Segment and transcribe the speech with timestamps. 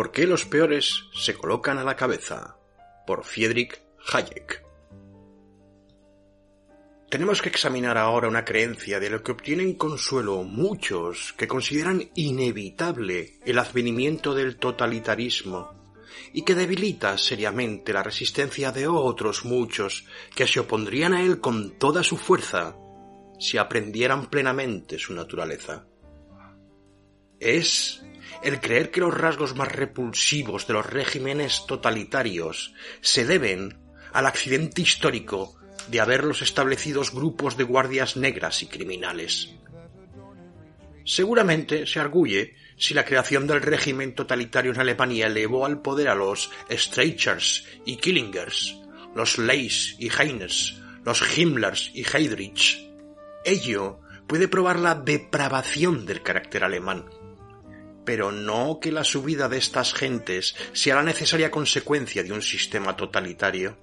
[0.00, 2.56] ¿Por qué los peores se colocan a la cabeza?
[3.06, 4.64] Por Friedrich Hayek.
[7.10, 13.40] Tenemos que examinar ahora una creencia de lo que obtienen consuelo muchos que consideran inevitable
[13.44, 15.92] el advenimiento del totalitarismo
[16.32, 21.78] y que debilita seriamente la resistencia de otros muchos que se opondrían a él con
[21.78, 22.74] toda su fuerza
[23.38, 25.89] si aprendieran plenamente su naturaleza.
[27.40, 28.02] Es
[28.42, 33.78] el creer que los rasgos más repulsivos de los regímenes totalitarios se deben
[34.12, 35.56] al accidente histórico
[35.88, 39.50] de haberlos establecidos grupos de guardias negras y criminales.
[41.04, 46.14] Seguramente se arguye si la creación del régimen totalitario en Alemania elevó al poder a
[46.14, 48.76] los Streichers y Killingers,
[49.14, 52.88] los Leys y Heines, los Himmlers y Heydrich.
[53.44, 57.06] Ello puede probar la depravación del carácter alemán,
[58.04, 62.96] pero no que la subida de estas gentes sea la necesaria consecuencia de un sistema
[62.96, 63.76] totalitario.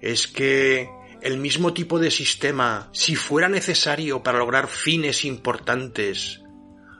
[0.00, 0.88] Es que
[1.20, 6.42] el mismo tipo de sistema, si fuera necesario para lograr fines importantes,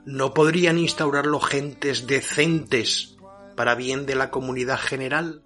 [0.05, 3.17] no podrían instaurarlo gentes decentes
[3.57, 5.43] para bien de la comunidad general.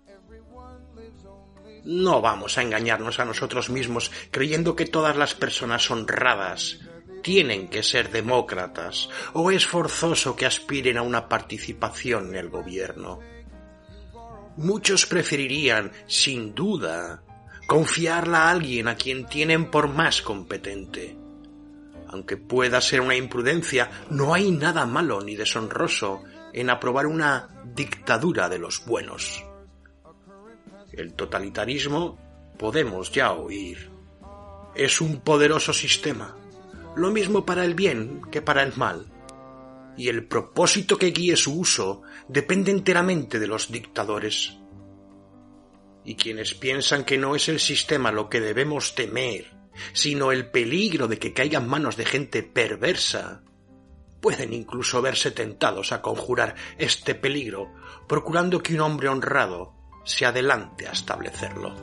[1.85, 6.81] No vamos a engañarnos a nosotros mismos creyendo que todas las personas honradas
[7.25, 13.19] tienen que ser demócratas o es forzoso que aspiren a una participación en el gobierno.
[14.59, 17.23] Muchos preferirían, sin duda,
[17.67, 21.17] confiarla a alguien a quien tienen por más competente.
[22.09, 28.51] Aunque pueda ser una imprudencia, no hay nada malo ni deshonroso en aprobar una dictadura
[28.51, 29.43] de los buenos.
[30.93, 32.19] El totalitarismo,
[32.59, 33.91] podemos ya oír,
[34.75, 36.37] es un poderoso sistema,
[36.97, 39.07] lo mismo para el bien que para el mal,
[39.97, 44.59] y el propósito que guíe su uso depende enteramente de los dictadores
[46.05, 49.51] y quienes piensan que no es el sistema lo que debemos temer,
[49.93, 53.43] sino el peligro de que caiga en manos de gente perversa,
[54.21, 57.73] pueden incluso verse tentados a conjurar este peligro,
[58.07, 59.75] procurando que un hombre honrado
[60.05, 61.75] se adelante a establecerlo.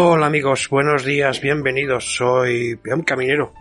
[0.00, 2.14] Hola amigos, buenos días, bienvenidos.
[2.14, 3.52] Soy Peón Caminero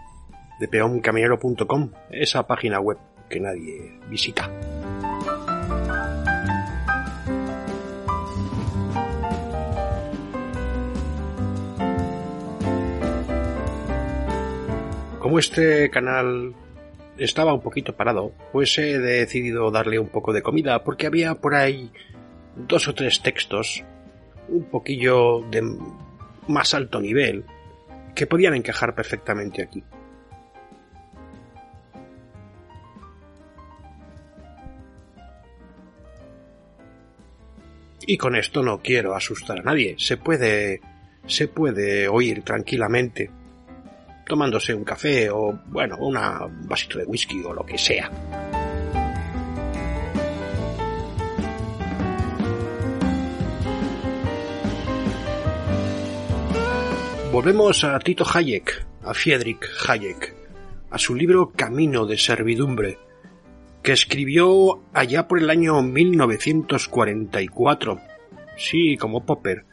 [0.59, 4.47] de peoncaminero.com, esa página web que nadie visita.
[15.17, 16.53] Como este canal
[17.17, 21.55] estaba un poquito parado, pues he decidido darle un poco de comida porque había por
[21.55, 21.91] ahí
[22.55, 23.83] dos o tres textos
[24.49, 25.63] un poquillo de
[26.47, 27.45] más alto nivel
[28.15, 29.83] que podían encajar perfectamente aquí.
[38.09, 39.95] Y con esto no quiero asustar a nadie.
[39.97, 40.79] Se puede
[41.27, 43.29] se puede oír tranquilamente
[44.25, 46.17] tomándose un café o bueno, un
[46.67, 48.09] vasito de whisky o lo que sea.
[57.37, 60.33] Volvemos a Tito Hayek, a Friedrich Hayek,
[60.89, 62.97] a su libro Camino de Servidumbre,
[63.83, 68.01] que escribió allá por el año 1944.
[68.57, 69.65] Sí, como Popper.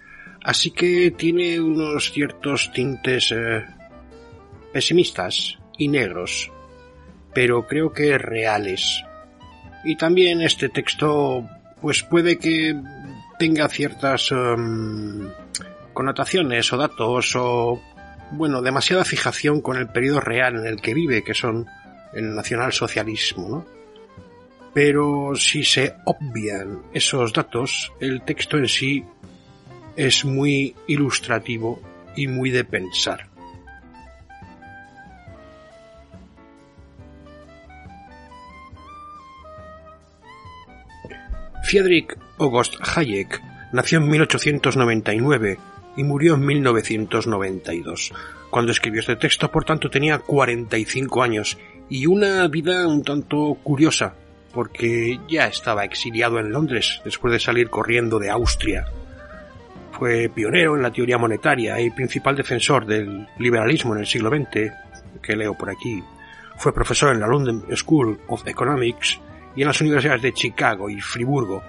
[0.42, 3.64] Así que tiene unos ciertos tintes eh,
[4.70, 6.52] pesimistas y negros,
[7.32, 9.02] pero creo que reales.
[9.84, 11.48] Y también este texto,
[11.80, 12.78] pues puede que
[13.38, 15.30] tenga ciertas em,
[15.94, 17.80] connotaciones o datos o,
[18.32, 21.66] bueno, demasiada fijación con el periodo real en el que vive, que son
[22.12, 23.66] el nacionalsocialismo, ¿no?
[24.74, 29.04] Pero si se obvian esos datos, el texto en sí
[29.96, 31.80] es muy ilustrativo
[32.16, 33.28] y muy de pensar.
[41.62, 43.40] Friedrich August Hayek
[43.72, 45.58] nació en 1899
[45.96, 48.12] y murió en 1992.
[48.50, 51.58] Cuando escribió este texto, por tanto, tenía 45 años
[51.88, 54.14] y una vida un tanto curiosa,
[54.52, 58.86] porque ya estaba exiliado en Londres después de salir corriendo de Austria.
[59.92, 64.72] fue pionero en la teoría monetaria y principal defensor del liberalismo en el siglo XX,
[65.22, 66.02] que leo por aquí.
[66.56, 69.20] Fue profesor en la London School of Economics
[69.54, 71.62] y en las universidades de Chicago y Friburgo.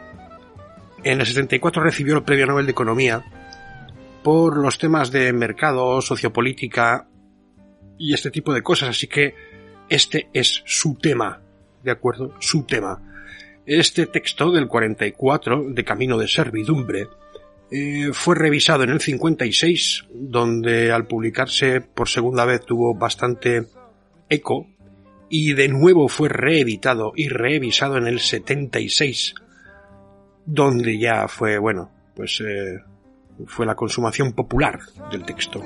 [1.03, 3.23] En el 74 recibió el Premio Nobel de Economía
[4.25, 7.07] por los temas de mercado, sociopolítica
[7.95, 9.35] y este tipo de cosas, así que
[9.87, 11.43] este es su tema,
[11.83, 12.33] ¿de acuerdo?
[12.39, 13.61] Su tema.
[13.67, 17.07] Este texto del 44, de Camino de Servidumbre,
[17.69, 23.67] eh, fue revisado en el 56, donde al publicarse por segunda vez tuvo bastante
[24.27, 24.65] eco,
[25.29, 29.35] y de nuevo fue reeditado y revisado en el 76,
[30.47, 32.79] donde ya fue, bueno, pues eh,
[33.47, 34.79] fue la consumación popular
[35.11, 35.61] del texto.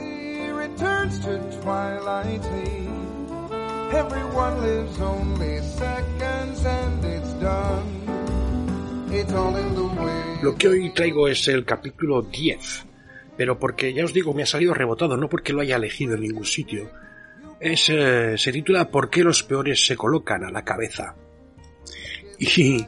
[10.42, 12.86] Lo que hoy traigo es el capítulo 10,
[13.36, 16.22] pero porque ya os digo, me ha salido rebotado, no porque lo haya elegido en
[16.22, 16.90] ningún sitio.
[17.60, 21.16] Es, eh, se titula ¿Por qué los peores se colocan a la cabeza?
[22.38, 22.86] Y,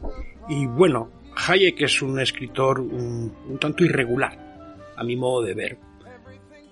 [0.48, 4.50] y bueno, Hayek es un escritor un, tanto irregular,
[4.95, 5.77] a mi modo de ver.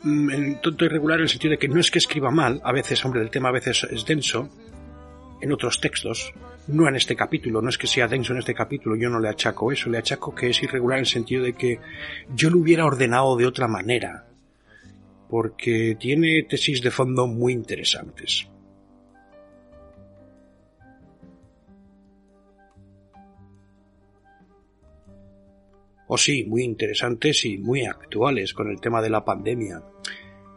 [0.03, 3.03] Mm, tanto irregular en el sentido de que no es que escriba mal, a veces,
[3.03, 4.49] hombre, el tema a veces es denso,
[5.41, 6.33] en otros textos,
[6.67, 9.29] no en este capítulo, no es que sea denso en este capítulo, yo no le
[9.29, 11.79] achaco eso, le achaco que es irregular en el sentido de que
[12.33, 14.27] yo lo hubiera ordenado de otra manera,
[15.29, 18.47] porque tiene tesis de fondo muy interesantes.
[26.11, 29.83] O sí, muy interesantes y muy actuales con el tema de la pandemia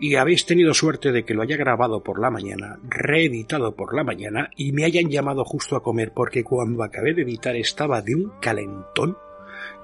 [0.00, 4.02] y habéis tenido suerte de que lo haya grabado por la mañana, reeditado por la
[4.02, 8.16] mañana y me hayan llamado justo a comer porque cuando acabé de editar estaba de
[8.16, 9.16] un calentón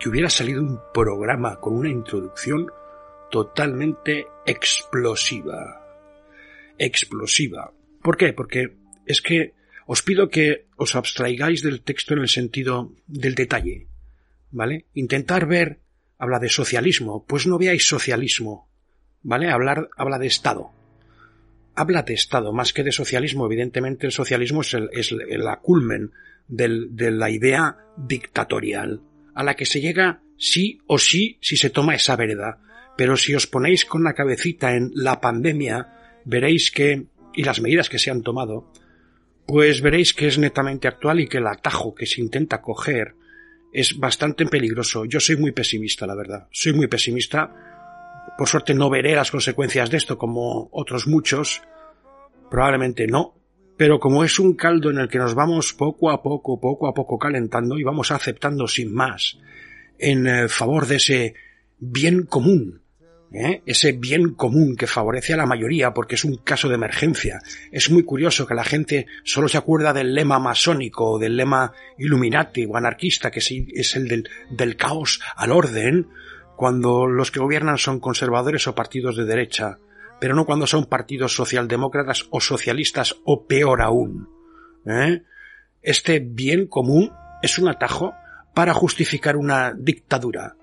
[0.00, 2.66] que hubiera salido un programa con una introducción
[3.30, 5.86] totalmente explosiva.
[6.78, 7.72] Explosiva.
[8.02, 8.32] ¿Por qué?
[8.32, 9.54] Porque es que
[9.86, 13.87] os pido que os abstraigáis del texto en el sentido del detalle.
[14.50, 14.86] ¿Vale?
[14.94, 15.80] Intentar ver,
[16.18, 18.68] habla de socialismo, pues no veáis socialismo,
[19.22, 19.50] ¿vale?
[19.50, 20.70] Hablar, habla de Estado.
[21.74, 23.46] Habla de Estado, más que de socialismo.
[23.46, 26.10] Evidentemente el socialismo es, el, es la culmen
[26.48, 29.02] de la idea dictatorial,
[29.34, 32.58] a la que se llega sí o sí si se toma esa vereda.
[32.96, 37.88] Pero si os ponéis con la cabecita en la pandemia, veréis que, y las medidas
[37.88, 38.72] que se han tomado,
[39.46, 43.14] pues veréis que es netamente actual y que el atajo que se intenta coger
[43.72, 45.04] es bastante peligroso.
[45.04, 46.48] Yo soy muy pesimista, la verdad.
[46.50, 47.52] Soy muy pesimista
[48.38, 51.60] por suerte no veré las consecuencias de esto como otros muchos.
[52.48, 53.34] Probablemente no.
[53.76, 56.94] Pero como es un caldo en el que nos vamos poco a poco, poco a
[56.94, 59.38] poco calentando y vamos aceptando sin más
[59.98, 61.34] en eh, favor de ese
[61.78, 62.82] bien común,
[63.32, 63.62] ¿eh?
[63.66, 67.40] ese bien común que favorece a la mayoría porque es un caso de emergencia.
[67.70, 71.72] Es muy curioso que la gente solo se acuerda del lema masónico o del lema
[71.98, 76.08] illuminati o anarquista, que es el del, del caos al orden,
[76.56, 79.78] cuando los que gobiernan son conservadores o partidos de derecha,
[80.20, 84.28] pero no cuando son partidos socialdemócratas o socialistas o peor aún.
[84.84, 85.22] ¿eh?
[85.82, 88.14] Este bien común es un atajo
[88.54, 90.56] para justificar una dictadura.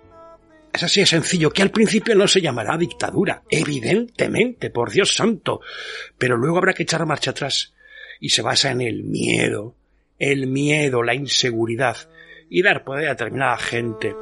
[0.76, 5.62] Es así de sencillo, que al principio no se llamará dictadura, evidentemente, por Dios santo,
[6.18, 7.74] pero luego habrá que echar marcha atrás
[8.20, 9.78] y se basa en el miedo,
[10.20, 11.96] el miedo, la inseguridad
[12.50, 14.14] y dar poder a determinada gente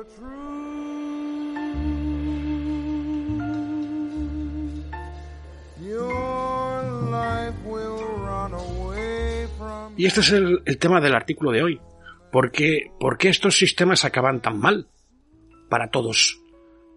[9.96, 11.82] Y este es el, tema del artículo de hoy.
[12.32, 14.88] ¿Por qué, ¿Por qué estos sistemas acaban tan mal?
[15.70, 16.43] Para todos.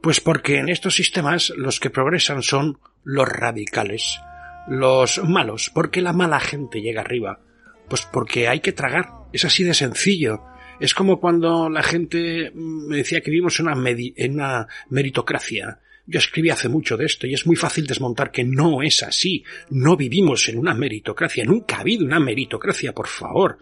[0.03, 4.21] Pues porque en estos sistemas los que progresan son los radicales,
[4.69, 5.71] los malos.
[5.71, 7.41] ¿Por qué la mala gente llega arriba?
[7.89, 9.09] Pues porque hay que tragar.
[9.33, 10.43] Es así de sencillo.
[10.81, 15.81] Es como cuando la gente me decía que vivimos en una, en una meritocracia.
[16.07, 19.43] Yo escribí hace mucho de esto y es muy fácil desmontar que no es así.
[19.71, 21.45] No vivimos en una meritocracia.
[21.45, 23.59] Nunca ha habido una meritocracia, por favor.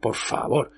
[0.00, 0.70] Por favor.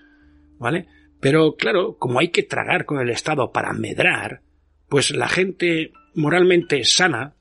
[0.58, 0.88] ¿Vale?
[1.20, 4.42] Pero claro, como hay que tragar con el Estado para medrar,
[4.88, 7.34] pues la gente moralmente sana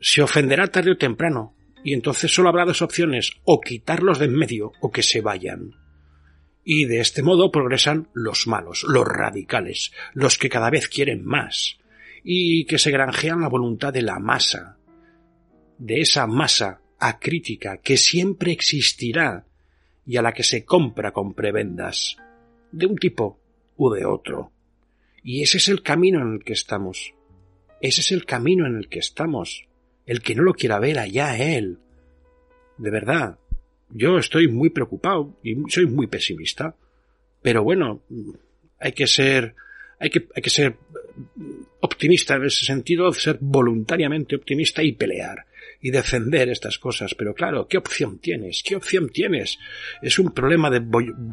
[0.00, 1.54] se ofenderá tarde o temprano.
[1.84, 5.70] Y entonces solo habrá dos opciones, o quitarlos de en medio o que se vayan.
[6.64, 11.78] Y de este modo progresan los malos, los radicales, los que cada vez quieren más,
[12.24, 14.78] y que se granjean la voluntad de la masa,
[15.78, 19.46] de esa masa acrítica que siempre existirá
[20.04, 22.16] y a la que se compra con prebendas,
[22.72, 23.40] de un tipo
[23.76, 24.50] u de otro.
[25.26, 27.12] Y ese es el camino en el que estamos.
[27.80, 29.66] Ese es el camino en el que estamos.
[30.06, 31.78] El que no lo quiera ver allá él.
[32.78, 33.36] De verdad,
[33.90, 36.76] yo estoy muy preocupado y soy muy pesimista.
[37.42, 38.02] Pero bueno,
[38.78, 39.56] hay que ser,
[39.98, 40.76] hay que, hay que ser
[41.80, 45.44] optimista en ese sentido, ser voluntariamente optimista y pelear
[45.80, 47.16] y defender estas cosas.
[47.16, 48.62] Pero claro, ¿qué opción tienes?
[48.64, 49.58] ¿Qué opción tienes?
[50.02, 50.86] Es un problema de,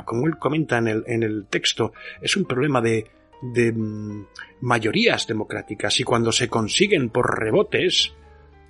[0.03, 3.05] como él comenta en el, en el texto, es un problema de,
[3.53, 4.27] de mm,
[4.61, 8.13] mayorías democráticas y cuando se consiguen por rebotes,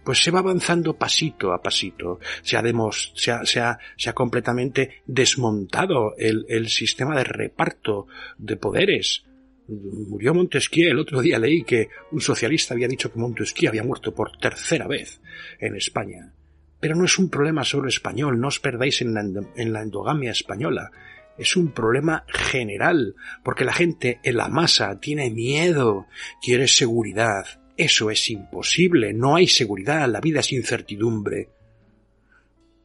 [0.04, 2.20] pues se va avanzando pasito a pasito.
[2.42, 7.24] Se ha, demos, se ha, se ha, se ha completamente desmontado el, el sistema de
[7.24, 9.24] reparto de poderes
[9.68, 10.92] Murió Montesquieu.
[10.92, 14.88] El otro día leí que un socialista había dicho que Montesquieu había muerto por tercera
[14.88, 15.22] vez
[15.60, 16.34] en España.
[16.80, 20.32] Pero no es un problema solo español, no os perdáis en la, en la endogamia
[20.32, 20.92] española.
[21.38, 26.08] Es un problema general, porque la gente en la masa tiene miedo,
[26.42, 27.46] quiere seguridad.
[27.76, 31.50] Eso es imposible, no hay seguridad, la vida es incertidumbre.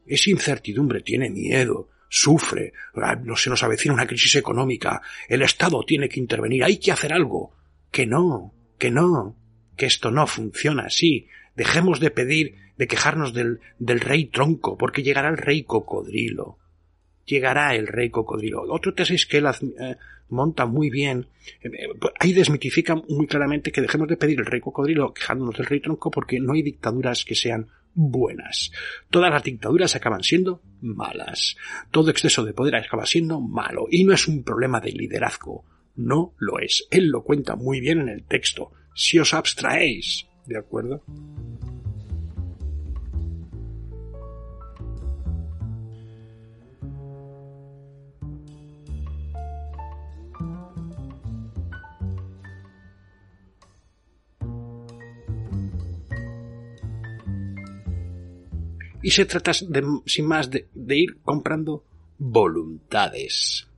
[0.07, 5.83] Es incertidumbre, tiene miedo sufre, ah, no se nos avecina una crisis económica, el Estado
[5.85, 7.53] tiene que intervenir, hay que hacer algo.
[7.91, 9.37] Que no, que no,
[9.77, 11.27] que esto no funciona así.
[11.57, 16.59] Dejemos de pedir, de quejarnos del, del rey tronco, porque llegará el rey cocodrilo.
[17.29, 18.63] Llegará el rey cocodrilo.
[18.69, 19.97] Otro tesis que él eh,
[20.31, 21.27] monta muy bien,
[21.63, 21.71] eh,
[22.01, 25.81] pues ahí desmitifica muy claramente que dejemos de pedir el rey cocodrilo quejándonos del rey
[25.81, 28.73] tronco porque no hay dictaduras que sean buenas.
[29.11, 31.57] Todas las dictaduras acaban siendo malas.
[31.91, 33.87] Todo exceso de poder acaba siendo malo.
[33.91, 35.65] Y no es un problema de liderazgo.
[35.97, 36.87] No lo es.
[36.91, 38.71] Él lo cuenta muy bien en el texto.
[38.95, 40.27] Si os abstraéis.
[40.47, 41.03] ¿De acuerdo?
[59.03, 61.85] Y se trata de, sin más de, ir comprando
[62.19, 63.69] voluntades.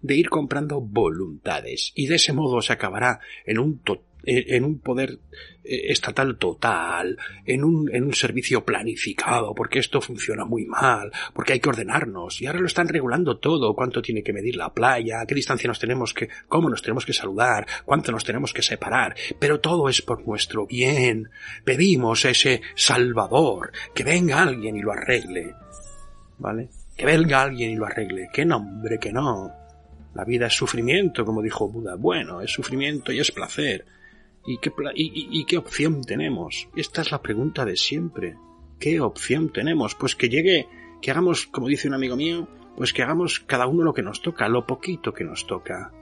[0.00, 1.92] De ir comprando voluntades.
[1.94, 3.78] Y de ese modo se acabará en un
[4.24, 5.18] en un poder
[5.64, 11.52] eh, estatal total, en un, en un servicio planificado, porque esto funciona muy mal, porque
[11.52, 15.24] hay que ordenarnos, y ahora lo están regulando todo, cuánto tiene que medir la playa,
[15.26, 19.14] qué distancia nos tenemos que, cómo nos tenemos que saludar, cuánto nos tenemos que separar,
[19.38, 21.28] pero todo es por nuestro bien.
[21.64, 25.54] Pedimos ese Salvador, que venga alguien y lo arregle.
[26.38, 26.68] ¿Vale?
[26.96, 28.28] Que venga alguien y lo arregle.
[28.32, 29.52] ¡Qué nombre, que no!
[30.14, 31.94] La vida es sufrimiento, como dijo Buda.
[31.96, 33.84] Bueno, es sufrimiento y es placer.
[34.48, 36.70] ¿Y qué, y, qué opción tenemos?
[36.74, 38.38] Esta es la pregunta de siempre.
[38.80, 39.94] ¿Qué opción tenemos?
[39.94, 40.66] Pues que llegue,
[41.02, 44.22] que hagamos, como dice un amigo mío, pues que hagamos cada uno lo que nos
[44.22, 45.92] toca, lo poquito que nos toca.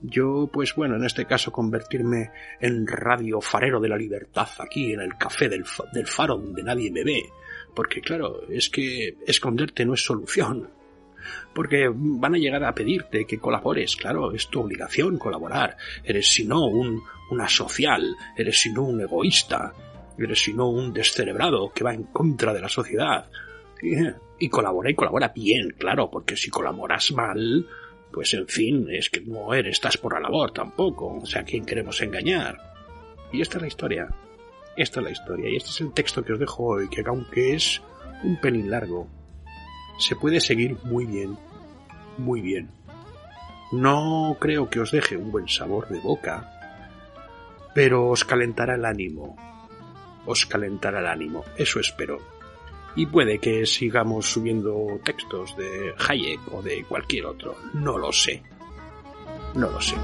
[0.00, 5.00] Yo, pues bueno, en este caso convertirme en radio farero de la libertad aquí en
[5.00, 7.24] el café del, del faro donde nadie me ve.
[7.74, 10.70] Porque claro, es que esconderte no es solución
[11.54, 15.76] porque van a llegar a pedirte que colabores, claro, es tu obligación colaborar.
[16.04, 19.72] Eres si no un, una social, eres si no un egoísta,
[20.18, 23.30] eres si no un descerebrado que va en contra de la sociedad.
[24.40, 27.66] Y, colabora y colabora bien, claro, porque si colaboras mal,
[28.12, 31.44] pues en fin, es que no eres, estás por la labor tampoco, o sea, ¿a
[31.44, 32.58] quién queremos engañar?
[33.32, 34.08] Y esta es la historia.
[34.76, 35.50] Esta es la historia.
[35.50, 37.82] Y este es el texto que os dejo hoy, que aunque es
[38.22, 39.08] un pelín largo,
[39.98, 41.36] se puede seguir muy bien,
[42.16, 42.70] muy bien.
[43.72, 46.50] No creo que os deje un buen sabor de boca,
[47.74, 49.36] pero os calentará el ánimo.
[50.24, 52.18] Os calentará el ánimo, eso espero.
[52.96, 58.42] Y puede que sigamos subiendo textos de Hayek o de cualquier otro, no lo sé.
[59.54, 59.96] No lo sé.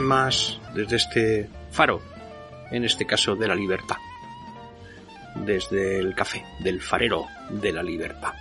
[0.00, 2.00] Más desde este faro,
[2.70, 3.96] en este caso de la libertad,
[5.34, 8.32] desde el café, del farero de la libertad,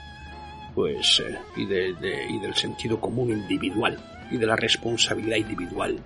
[0.74, 3.98] pues eh, y, y del sentido común individual
[4.32, 6.00] y de la responsabilidad individual,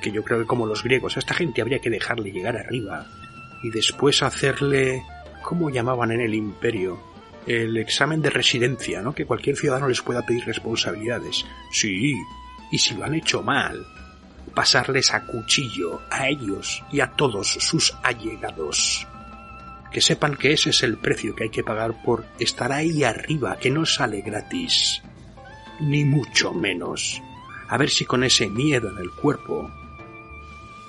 [0.00, 3.06] que yo creo que como los griegos a esta gente habría que dejarle llegar arriba
[3.62, 5.02] y después hacerle,
[5.42, 7.00] ¿cómo llamaban en el imperio?
[7.46, 9.14] El examen de residencia, ¿no?
[9.14, 11.44] Que cualquier ciudadano les pueda pedir responsabilidades.
[11.70, 12.14] Sí,
[12.70, 13.84] y si lo han hecho mal,
[14.52, 19.06] pasarles a cuchillo a ellos y a todos sus allegados.
[19.90, 23.58] Que sepan que ese es el precio que hay que pagar por estar ahí arriba,
[23.58, 25.02] que no sale gratis.
[25.80, 27.20] Ni mucho menos.
[27.68, 29.70] A ver si con ese miedo en el cuerpo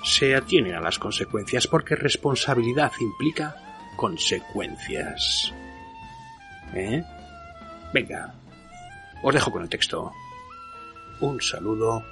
[0.02, 3.56] se atienen a las consecuencias, porque responsabilidad implica
[3.96, 5.52] consecuencias.
[6.74, 7.02] ¿Eh?
[7.92, 8.34] Venga,
[9.22, 10.12] os dejo con el texto.
[11.20, 12.04] Un saludo,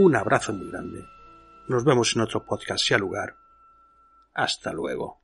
[0.00, 1.04] un abrazo muy grande.
[1.66, 3.34] Nos vemos en otro podcast, sea lugar.
[4.32, 5.20] Hasta luego.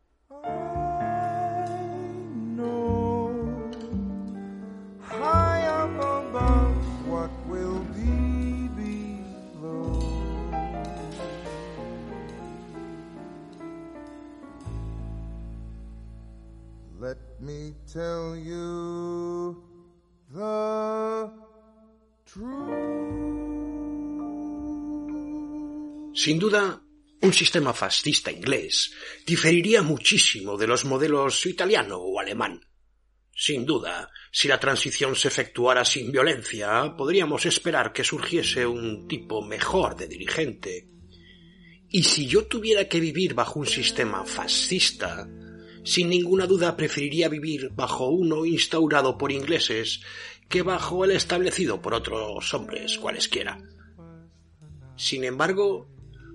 [17.00, 19.62] Let me tell you
[20.32, 21.30] the
[26.14, 26.80] Sin duda,
[27.22, 28.92] un sistema fascista inglés
[29.26, 32.60] diferiría muchísimo de los modelos italiano o alemán.
[33.34, 39.42] Sin duda, si la transición se efectuara sin violencia, podríamos esperar que surgiese un tipo
[39.42, 40.88] mejor de dirigente.
[41.88, 45.28] Y si yo tuviera que vivir bajo un sistema fascista,
[45.82, 50.00] sin ninguna duda preferiría vivir bajo uno instaurado por ingleses
[50.48, 53.58] que bajo el establecido por otros hombres cualesquiera.
[54.96, 55.93] Sin embargo,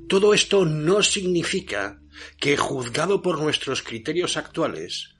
[0.09, 2.01] todo esto no significa
[2.39, 5.15] que, juzgado por nuestros criterios actuales,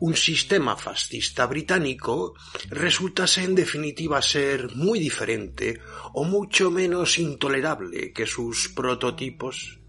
[0.00, 2.34] un sistema fascista británico
[2.68, 5.80] resultase en definitiva ser muy diferente
[6.12, 9.80] o mucho menos intolerable que sus prototipos.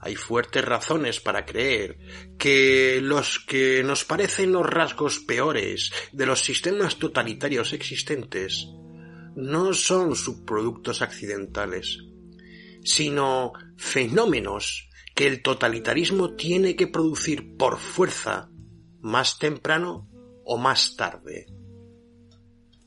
[0.00, 1.98] Hay fuertes razones para creer
[2.38, 8.66] que los que nos parecen los rasgos peores de los sistemas totalitarios existentes
[9.36, 11.98] no son subproductos accidentales,
[12.86, 18.48] sino fenómenos que el totalitarismo tiene que producir por fuerza
[19.00, 20.08] más temprano
[20.44, 21.46] o más tarde.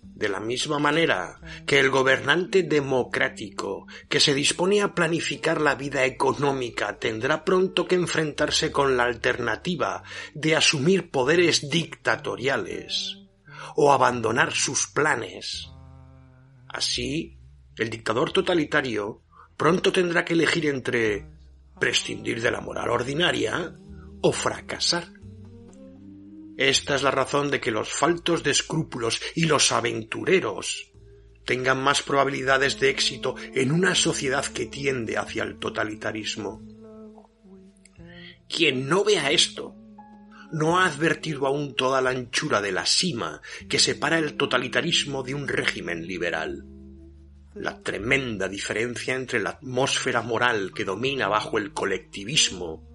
[0.01, 6.05] De la misma manera que el gobernante democrático que se dispone a planificar la vida
[6.05, 10.03] económica tendrá pronto que enfrentarse con la alternativa
[10.33, 13.17] de asumir poderes dictatoriales
[13.75, 15.69] o abandonar sus planes.
[16.67, 17.37] Así,
[17.77, 19.23] el dictador totalitario
[19.59, 21.27] pronto tendrá que elegir entre
[21.77, 23.75] prescindir de la moral ordinaria
[24.21, 25.12] o fracasar.
[26.57, 30.93] Esta es la razón de que los faltos de escrúpulos y los aventureros
[31.45, 36.62] tengan más probabilidades de éxito en una sociedad que tiende hacia el totalitarismo.
[38.47, 39.75] Quien no vea esto
[40.53, 45.36] no ha advertido aún toda la anchura de la cima que separa el totalitarismo de
[45.36, 46.78] un régimen liberal.
[47.55, 52.88] La tremenda diferencia entre la atmósfera moral que domina bajo el colectivismo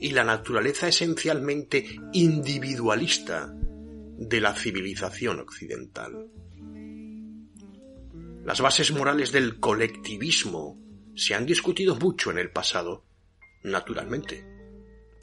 [0.00, 6.28] y la naturaleza esencialmente individualista de la civilización occidental.
[8.44, 10.78] Las bases morales del colectivismo
[11.14, 13.04] se han discutido mucho en el pasado,
[13.62, 14.44] naturalmente.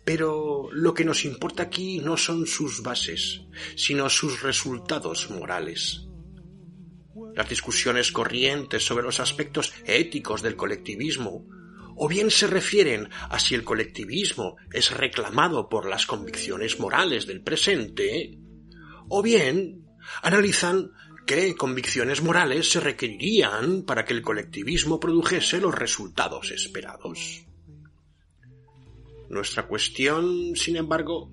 [0.04, 3.42] Pero lo que nos importa aquí no son sus bases,
[3.76, 6.08] sino sus resultados morales.
[7.36, 11.46] Las discusiones corrientes sobre los aspectos éticos del colectivismo
[11.96, 17.42] o bien se refieren a si el colectivismo es reclamado por las convicciones morales del
[17.42, 18.38] presente,
[19.08, 19.86] o bien
[20.24, 20.92] analizan
[21.28, 27.46] qué convicciones morales se requerirían para que el colectivismo produjese los resultados esperados.
[29.30, 31.32] Nuestra cuestión, sin embargo,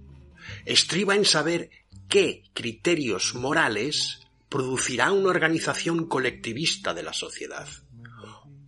[0.65, 1.71] estriba en saber
[2.09, 7.69] qué criterios morales producirá una organización colectivista de la sociedad,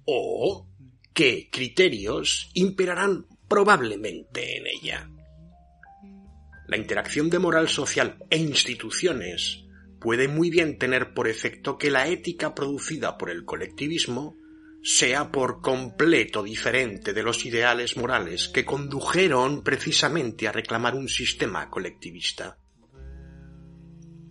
[0.05, 0.69] o
[1.12, 5.11] qué criterios imperarán probablemente en ella.
[6.69, 9.64] La interacción de moral social e instituciones
[10.01, 14.37] puede muy bien tener por efecto que la ética producida por el colectivismo
[14.83, 21.69] sea por completo diferente de los ideales morales que condujeron precisamente a reclamar un sistema
[21.69, 22.60] colectivista.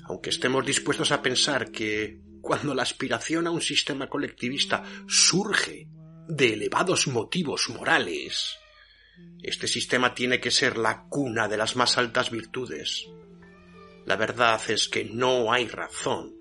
[0.09, 5.87] Aunque estemos dispuestos a pensar que cuando la aspiración a un sistema colectivista surge
[6.27, 8.57] de elevados motivos morales.
[9.43, 13.05] Este sistema tiene que ser la cuna de las más altas virtudes.
[14.07, 16.35] La verdad es que no hay razón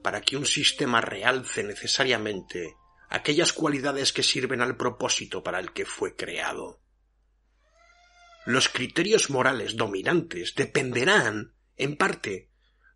[0.00, 2.76] para que un sistema realce necesariamente
[3.08, 6.80] aquellas cualidades que sirven al propósito para el que fue creado.
[8.46, 12.51] Los criterios morales dominantes dependerán, en parte,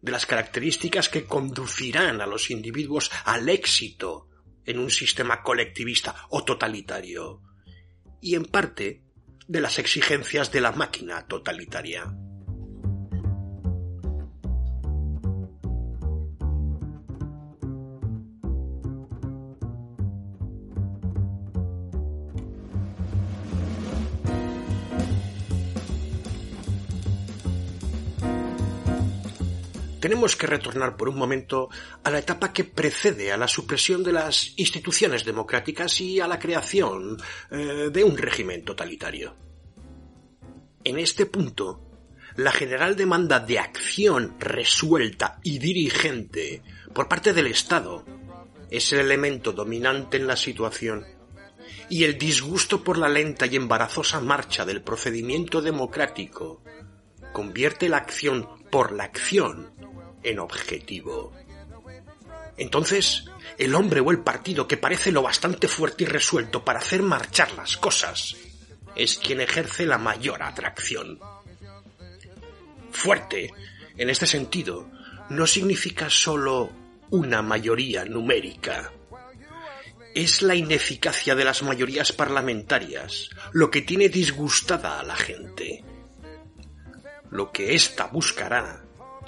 [0.06, 4.28] de las características que conducirán a los individuos al éxito
[4.64, 7.42] en un sistema colectivista o totalitario,
[8.20, 9.02] y en parte
[9.48, 12.04] de las exigencias de la máquina totalitaria.
[30.06, 31.68] Tenemos que retornar por un momento
[32.04, 36.38] a la etapa que precede a la supresión de las instituciones democráticas y a la
[36.38, 37.16] creación
[37.50, 39.34] eh, de un régimen totalitario.
[40.84, 41.80] En este punto,
[42.36, 46.62] la general demanda de acción resuelta y dirigente
[46.94, 48.04] por parte del Estado
[48.70, 51.04] es el elemento dominante en la situación
[51.90, 56.62] y el disgusto por la lenta y embarazosa marcha del procedimiento democrático
[57.32, 59.75] convierte la acción por la acción
[60.26, 61.32] en objetivo.
[62.56, 63.24] Entonces,
[63.58, 67.52] el hombre o el partido que parece lo bastante fuerte y resuelto para hacer marchar
[67.52, 68.36] las cosas
[68.94, 71.20] es quien ejerce la mayor atracción.
[72.90, 73.52] Fuerte,
[73.96, 74.90] en este sentido,
[75.28, 76.70] no significa solo
[77.10, 78.92] una mayoría numérica.
[80.14, 85.84] Es la ineficacia de las mayorías parlamentarias lo que tiene disgustada a la gente.
[87.30, 88.85] Lo que ésta buscará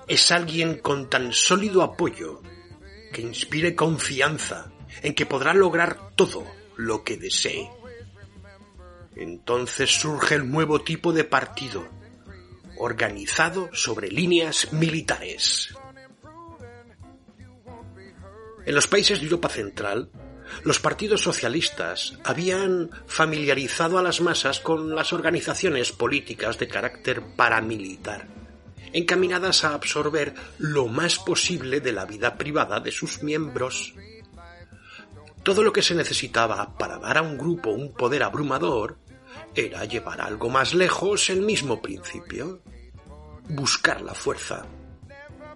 [0.09, 2.43] es alguien con tan sólido apoyo
[3.13, 6.45] que inspire confianza en que podrá lograr todo
[6.77, 7.71] lo que desee.
[9.17, 11.87] Entonces surge el nuevo tipo de partido,
[12.79, 15.75] organizado sobre líneas militares.
[18.65, 20.11] En los países de Europa Central,
[20.63, 28.29] los partidos socialistas habían familiarizado a las masas con las organizaciones políticas de carácter paramilitar,
[28.93, 33.95] encaminadas a absorber lo más posible de la vida privada de sus miembros.
[35.43, 38.99] Todo lo que se necesitaba para dar a un grupo un poder abrumador
[39.55, 42.61] era llevar algo más lejos el mismo principio,
[43.49, 44.67] buscar la fuerza,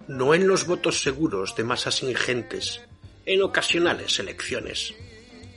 [0.07, 2.81] no en los votos seguros de masas ingentes,
[3.25, 4.93] en ocasionales elecciones,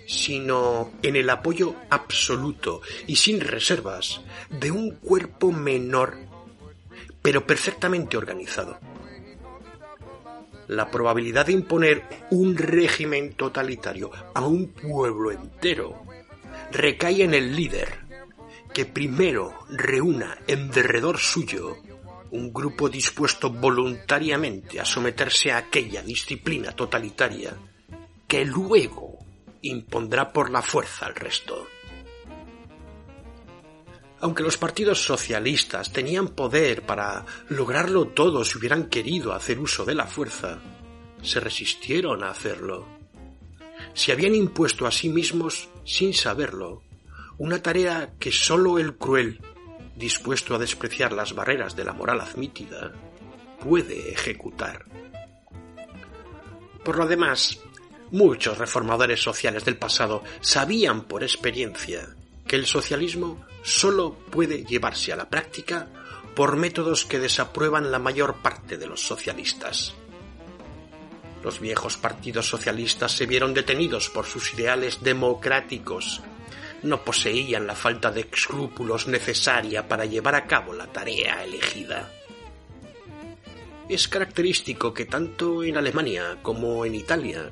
[0.07, 6.17] sino en el apoyo absoluto y sin reservas de un cuerpo menor,
[7.27, 8.79] pero perfectamente organizado.
[10.69, 16.05] La probabilidad de imponer un régimen totalitario a un pueblo entero
[16.71, 17.99] recae en el líder,
[18.73, 21.77] que primero reúna en derredor suyo
[22.31, 27.57] un grupo dispuesto voluntariamente a someterse a aquella disciplina totalitaria
[28.29, 29.19] que luego
[29.63, 31.67] impondrá por la fuerza al resto.
[34.21, 39.95] Aunque los partidos socialistas tenían poder para lograrlo todo si hubieran querido hacer uso de
[39.95, 40.59] la fuerza,
[41.23, 42.87] se resistieron a hacerlo.
[43.93, 46.83] Se habían impuesto a sí mismos, sin saberlo,
[47.39, 49.41] una tarea que sólo el cruel,
[49.97, 52.93] dispuesto a despreciar las barreras de la moral admitida,
[53.61, 54.87] puede ejecutar.
[56.85, 57.59] Por lo demás,
[58.11, 62.15] muchos reformadores sociales del pasado sabían por experiencia
[62.47, 65.89] que el socialismo sólo puede llevarse a la práctica
[66.35, 69.95] por métodos que desaprueban la mayor parte de los socialistas.
[71.45, 76.23] Los viejos partidos socialistas se vieron detenidos por sus ideales democráticos
[76.83, 82.11] no poseían la falta de escrúpulos necesaria para llevar a cabo la tarea elegida.
[83.89, 87.51] Es característico que tanto en Alemania como en Italia,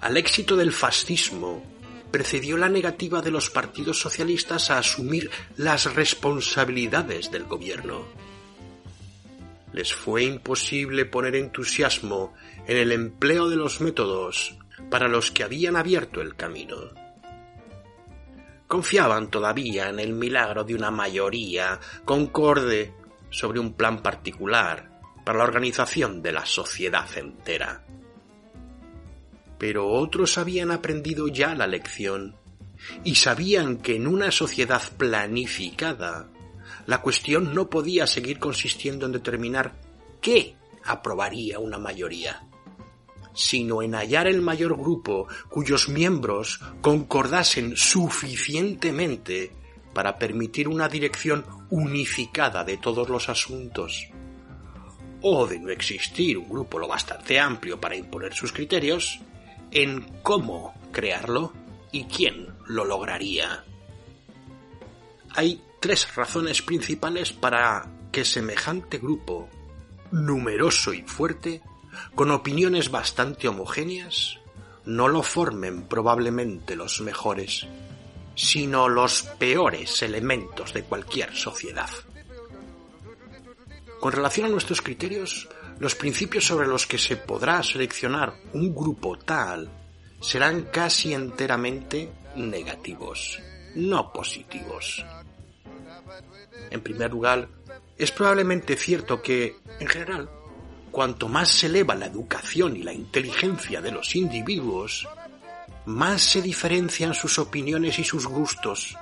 [0.00, 1.73] al éxito del fascismo
[2.14, 8.04] precedió la negativa de los partidos socialistas a asumir las responsabilidades del gobierno.
[9.72, 12.32] Les fue imposible poner entusiasmo
[12.68, 14.56] en el empleo de los métodos
[14.90, 16.76] para los que habían abierto el camino
[18.68, 22.92] confiaban todavía en el milagro de una mayoría concorde
[23.30, 27.84] sobre un plan particular para la organización de la sociedad entera.
[29.58, 32.36] Pero otros habían aprendido ya la lección
[33.02, 36.28] y sabían que en una sociedad planificada
[36.86, 39.74] la cuestión no podía seguir consistiendo en determinar
[40.20, 42.42] qué aprobaría una mayoría
[43.34, 49.52] sino en hallar el mayor grupo cuyos miembros concordasen suficientemente
[49.92, 54.08] para permitir una dirección unificada de todos los asuntos.
[55.20, 59.20] O de no existir un grupo lo bastante amplio para imponer sus criterios,
[59.74, 61.52] en cómo crearlo
[61.92, 63.64] y quién lo lograría.
[65.34, 69.48] Hay tres razones principales para que semejante grupo,
[70.12, 71.60] numeroso y fuerte,
[72.14, 74.38] con opiniones bastante homogéneas,
[74.84, 77.66] no lo formen probablemente los mejores,
[78.36, 81.90] sino los peores elementos de cualquier sociedad.
[84.00, 89.18] Con relación a nuestros criterios, los principios sobre los que se podrá seleccionar un grupo
[89.18, 89.70] tal
[90.20, 93.40] serán casi enteramente negativos,
[93.74, 95.04] no positivos.
[96.70, 97.48] En primer lugar,
[97.96, 100.28] es probablemente cierto que, en general,
[100.90, 105.06] cuanto más se eleva la educación y la inteligencia de los individuos,
[105.86, 108.96] más se diferencian sus opiniones y sus gustos,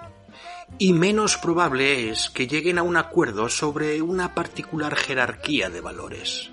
[0.79, 6.52] y menos probable es que lleguen a un acuerdo sobre una particular jerarquía de valores.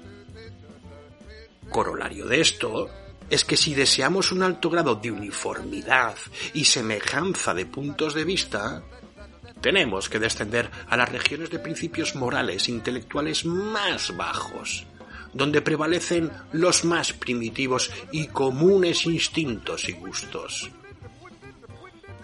[1.69, 2.89] Corolario de esto
[3.29, 6.15] es que si deseamos un alto grado de uniformidad
[6.53, 8.84] y semejanza de puntos de vista,
[9.62, 14.88] tenemos que descender a las regiones de principios morales e intelectuales más bajos,
[15.34, 20.71] donde prevalecen los más primitivos y comunes instintos y gustos.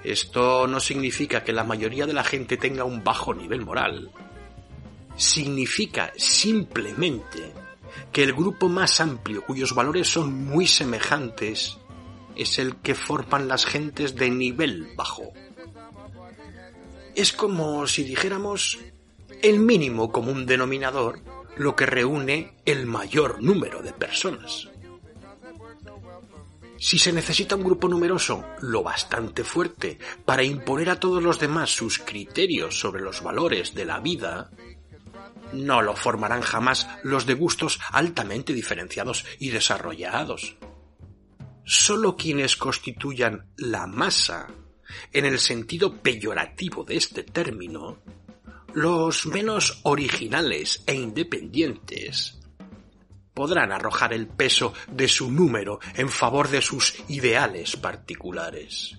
[0.03, 4.11] Esto no significa que la mayoría de la gente tenga un bajo nivel moral.
[5.15, 7.64] Significa simplemente
[8.11, 11.77] que el grupo más amplio cuyos valores son muy semejantes
[12.35, 15.31] es el que forman las gentes de nivel bajo.
[17.15, 18.79] Es como si dijéramos
[19.41, 21.21] el mínimo común denominador
[21.57, 24.69] lo que reúne el mayor número de personas.
[26.77, 31.69] Si se necesita un grupo numeroso, lo bastante fuerte, para imponer a todos los demás
[31.69, 34.51] sus criterios sobre los valores de la vida,
[35.53, 40.55] no lo formarán jamás los de gustos altamente diferenciados y desarrollados.
[41.63, 44.47] Solo quienes constituyan la masa,
[45.11, 47.99] en el sentido peyorativo de este término,
[48.73, 52.39] los menos originales e independientes,
[53.33, 58.97] podrán arrojar el peso de su número en favor de sus ideales particulares.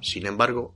[0.00, 0.74] Sin embargo,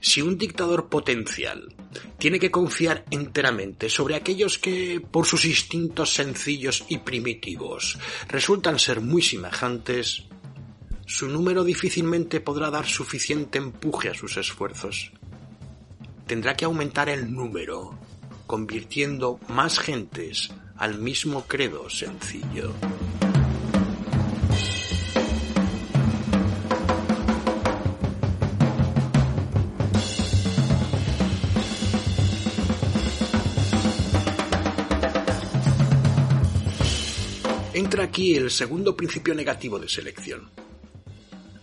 [0.00, 1.74] si un dictador potencial
[2.18, 7.98] tiene que confiar enteramente sobre aquellos que, por sus instintos sencillos y primitivos,
[8.28, 10.24] resultan ser muy semejantes,
[11.06, 15.12] su número difícilmente podrá dar suficiente empuje a sus esfuerzos.
[16.26, 17.98] Tendrá que aumentar el número,
[18.46, 22.72] convirtiendo más gentes al mismo credo sencillo.
[38.00, 40.50] Aquí el segundo principio negativo de selección,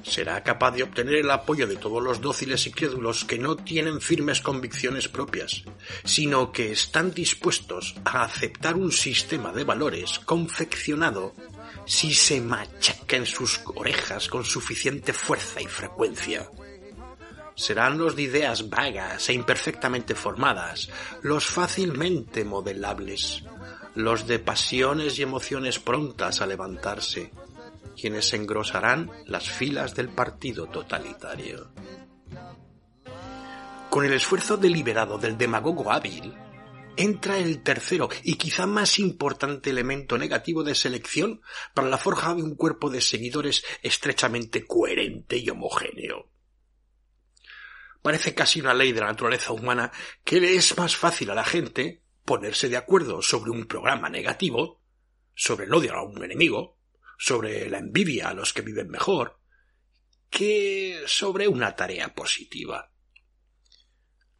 [0.03, 3.99] será capaz de obtener el apoyo de todos los dóciles y crédulos que no tienen
[3.99, 5.63] firmes convicciones propias,
[6.03, 11.33] sino que están dispuestos a aceptar un sistema de valores confeccionado
[11.85, 16.51] si se machaca en sus orejas con suficiente fuerza y frecuencia.
[17.55, 20.87] Serán los de ideas vagas e imperfectamente formadas,
[21.23, 23.43] los fácilmente modelables,
[23.97, 27.31] los de pasiones y emociones prontas a levantarse,
[27.99, 31.71] quienes engrosarán las filas del partido totalitario.
[33.89, 36.31] Con el esfuerzo deliberado del demagogo hábil,
[36.95, 41.41] entra el tercero y quizá más importante elemento negativo de selección
[41.73, 46.29] para la forja de un cuerpo de seguidores estrechamente coherente y homogéneo.
[48.03, 49.91] Parece casi una ley de la naturaleza humana
[50.23, 54.83] que le es más fácil a la gente ponerse de acuerdo sobre un programa negativo,
[55.33, 56.77] sobre el odio a un enemigo,
[57.17, 59.39] sobre la envidia a los que viven mejor,
[60.29, 62.91] que sobre una tarea positiva.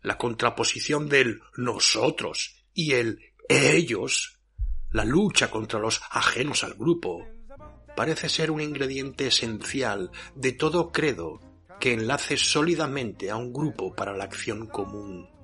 [0.01, 4.41] La contraposición del nosotros y el ellos,
[4.91, 7.25] la lucha contra los ajenos al grupo,
[7.95, 11.39] parece ser un ingrediente esencial de todo credo
[11.79, 15.36] que enlace sólidamente a un grupo para la acción común.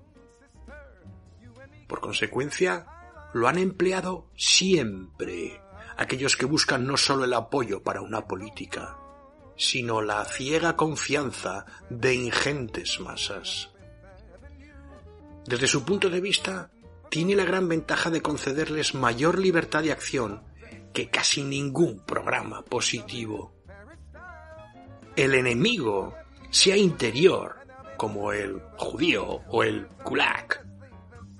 [1.87, 2.85] Por consecuencia,
[3.33, 5.61] lo han empleado siempre
[5.97, 8.97] aquellos que buscan no solo el apoyo para una política,
[9.55, 13.69] sino la ciega confianza de ingentes masas.
[15.45, 16.71] Desde su punto de vista,
[17.09, 20.43] tiene la gran ventaja de concederles mayor libertad de acción
[20.93, 23.53] que casi ningún programa positivo.
[25.15, 26.15] El enemigo,
[26.49, 27.57] sea interior,
[27.97, 30.65] como el judío o el kulak,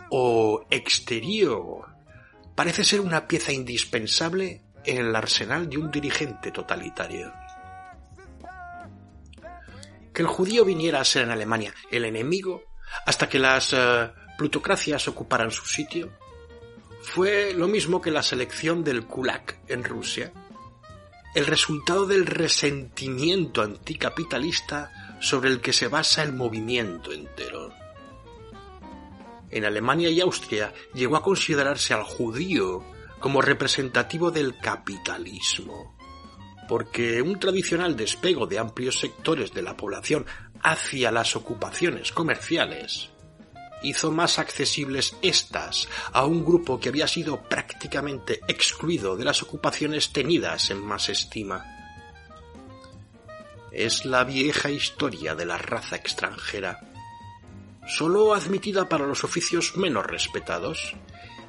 [0.09, 1.93] o exterior,
[2.55, 7.31] parece ser una pieza indispensable en el arsenal de un dirigente totalitario.
[10.13, 12.63] Que el judío viniera a ser en Alemania el enemigo
[13.05, 16.11] hasta que las eh, plutocracias ocuparan su sitio
[17.01, 20.31] fue lo mismo que la selección del kulak en Rusia,
[21.35, 27.82] el resultado del resentimiento anticapitalista sobre el que se basa el movimiento entero
[29.53, 32.83] en Alemania y Austria llegó a considerarse al judío
[33.19, 35.95] como representativo del capitalismo,
[36.67, 40.25] porque un tradicional despego de amplios sectores de la población
[40.61, 43.11] hacia las ocupaciones comerciales
[43.83, 50.11] hizo más accesibles estas a un grupo que había sido prácticamente excluido de las ocupaciones
[50.11, 51.63] tenidas en más estima.
[53.71, 56.92] Es la vieja historia de la raza extranjera,
[57.87, 60.95] solo admitida para los oficios menos respetados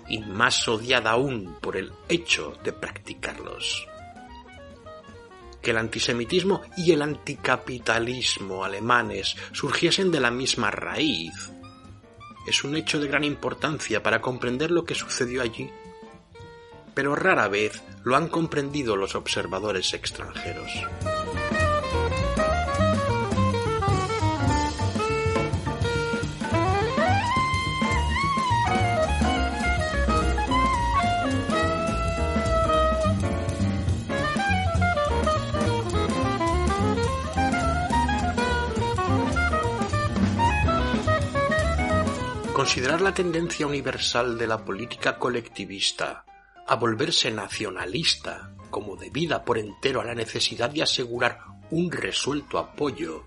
[0.09, 3.87] y más odiada aún por el hecho de practicarlos
[5.65, 11.33] que el antisemitismo y el anticapitalismo alemanes surgiesen de la misma raíz.
[12.47, 15.71] Es un hecho de gran importancia para comprender lo que sucedió allí,
[16.93, 20.71] pero rara vez lo han comprendido los observadores extranjeros.
[42.65, 46.25] Considerar la tendencia universal de la política colectivista
[46.67, 53.27] a volverse nacionalista como debida por entero a la necesidad de asegurar un resuelto apoyo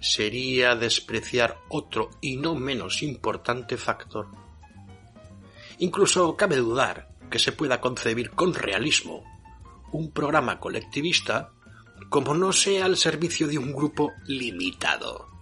[0.00, 4.26] sería despreciar otro y no menos importante factor.
[5.78, 9.22] Incluso cabe dudar que se pueda concebir con realismo
[9.92, 11.52] un programa colectivista
[12.08, 15.33] como no sea al servicio de un grupo limitado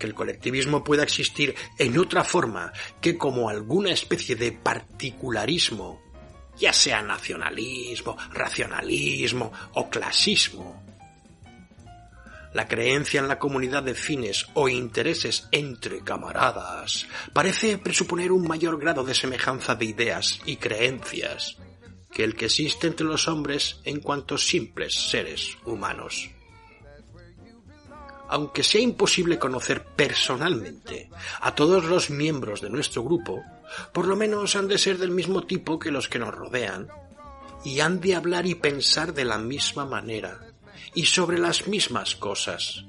[0.00, 6.02] que el colectivismo pueda existir en otra forma que como alguna especie de particularismo,
[6.58, 10.82] ya sea nacionalismo, racionalismo o clasismo.
[12.52, 18.80] La creencia en la comunidad de fines o intereses entre camaradas parece presuponer un mayor
[18.80, 21.58] grado de semejanza de ideas y creencias
[22.10, 26.30] que el que existe entre los hombres en cuanto simples seres humanos
[28.30, 33.42] aunque sea imposible conocer personalmente a todos los miembros de nuestro grupo,
[33.92, 36.88] por lo menos han de ser del mismo tipo que los que nos rodean,
[37.64, 40.38] y han de hablar y pensar de la misma manera,
[40.94, 42.84] y sobre las mismas cosas,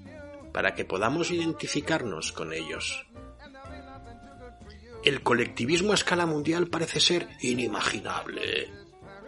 [0.53, 3.07] para que podamos identificarnos con ellos.
[5.03, 8.69] El colectivismo a escala mundial parece ser inimaginable,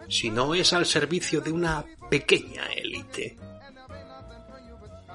[0.08, 3.36] si no es al servicio de una pequeña élite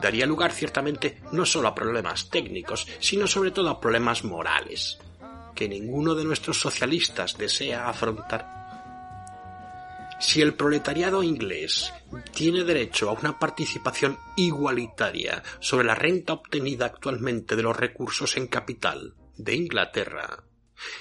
[0.02, 5.00] daría lugar ciertamente no solo a problemas técnicos, sino sobre todo a problemas morales,
[5.56, 8.60] que ninguno de nuestros socialistas desea afrontar.
[10.20, 11.94] Si el proletariado inglés
[12.34, 18.48] tiene derecho a una participación igualitaria sobre la renta obtenida actualmente de los recursos en
[18.48, 20.44] capital de Inglaterra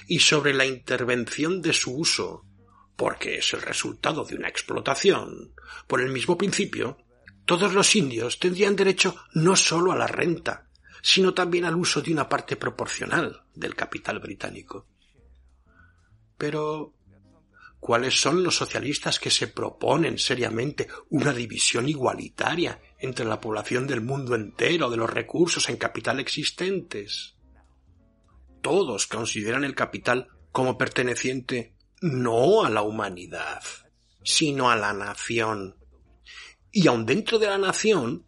[0.06, 2.44] y sobre la intervención de su uso,
[2.96, 5.52] porque es el resultado de una explotación,
[5.88, 6.98] por el mismo principio,
[7.48, 10.68] todos los indios tendrían derecho no solo a la renta,
[11.00, 14.87] sino también al uso de una parte proporcional del capital británico.
[16.37, 16.92] Pero,
[17.80, 24.02] ¿cuáles son los socialistas que se proponen seriamente una división igualitaria entre la población del
[24.02, 27.34] mundo entero de los recursos en capital existentes?
[28.61, 33.62] Todos consideran el capital como perteneciente no a la humanidad,
[34.22, 35.78] sino a la nación
[36.72, 38.26] y aun dentro de la nación,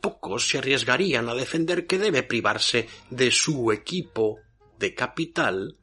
[0.00, 4.38] pocos se arriesgarían a defender que debe privarse de su equipo
[4.78, 5.76] de capital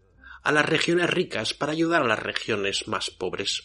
[0.43, 3.63] a las regiones ricas para ayudar a las regiones más pobres.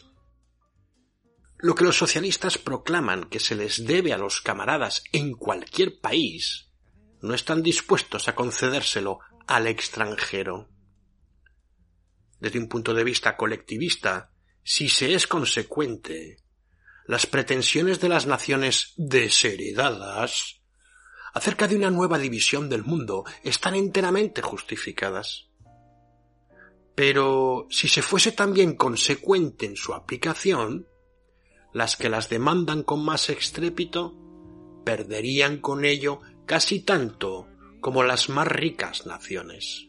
[1.59, 6.71] Lo que los socialistas proclaman que se les debe a los camaradas en cualquier país,
[7.21, 10.71] no están dispuestos a concedérselo al extranjero.
[12.39, 16.39] Desde un punto de vista colectivista, si se es consecuente,
[17.11, 20.61] las pretensiones de las naciones desheredadas
[21.35, 25.49] acerca de una nueva división del mundo están enteramente justificadas.
[26.95, 30.87] Pero si se fuese también consecuente en su aplicación,
[31.73, 34.15] las que las demandan con más estrépito
[34.85, 37.49] perderían con ello casi tanto
[37.81, 39.89] como las más ricas naciones.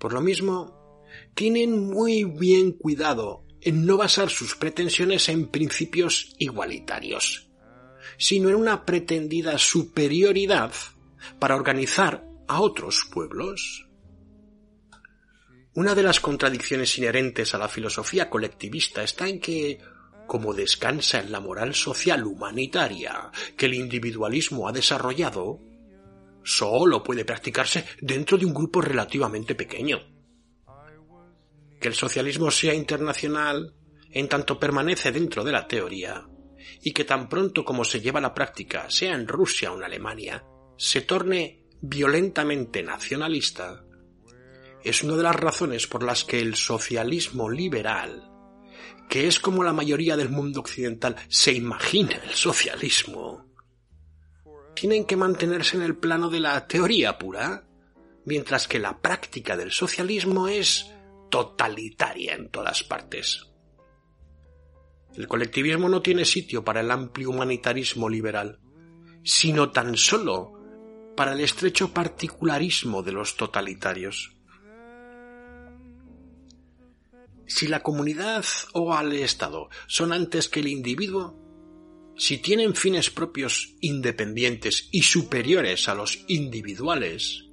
[0.00, 1.04] Por lo mismo,
[1.36, 7.48] tienen muy bien cuidado en no basar sus pretensiones en principios igualitarios,
[8.18, 10.72] sino en una pretendida superioridad
[11.38, 13.88] para organizar a otros pueblos.
[15.72, 19.78] Una de las contradicciones inherentes a la filosofía colectivista está en que,
[20.26, 25.58] como descansa en la moral social humanitaria que el individualismo ha desarrollado,
[26.44, 30.13] sólo puede practicarse dentro de un grupo relativamente pequeño
[31.84, 33.74] que el socialismo sea internacional
[34.10, 36.26] en tanto permanece dentro de la teoría,
[36.80, 39.84] y que tan pronto como se lleva a la práctica, sea en Rusia o en
[39.84, 40.42] Alemania,
[40.78, 43.84] se torne violentamente nacionalista,
[44.82, 48.30] es una de las razones por las que el socialismo liberal,
[49.10, 53.44] que es como la mayoría del mundo occidental se imagina el socialismo,
[54.74, 57.68] tienen que mantenerse en el plano de la teoría pura,
[58.24, 60.93] mientras que la práctica del socialismo es
[61.34, 63.44] totalitaria en todas partes.
[65.16, 68.60] El colectivismo no tiene sitio para el amplio humanitarismo liberal,
[69.24, 70.52] sino tan solo
[71.16, 74.36] para el estrecho particularismo de los totalitarios.
[77.46, 81.36] Si la comunidad o al Estado son antes que el individuo,
[82.16, 87.43] si tienen fines propios independientes y superiores a los individuales,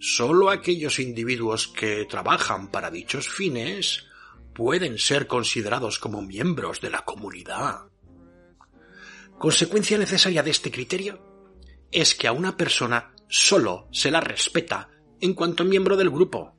[0.00, 4.06] sólo aquellos individuos que trabajan para dichos fines
[4.54, 7.86] pueden ser considerados como miembros de la comunidad.
[9.38, 11.20] Consecuencia necesaria de este criterio
[11.92, 14.88] es que a una persona sólo se la respeta
[15.20, 16.56] en cuanto miembro del grupo.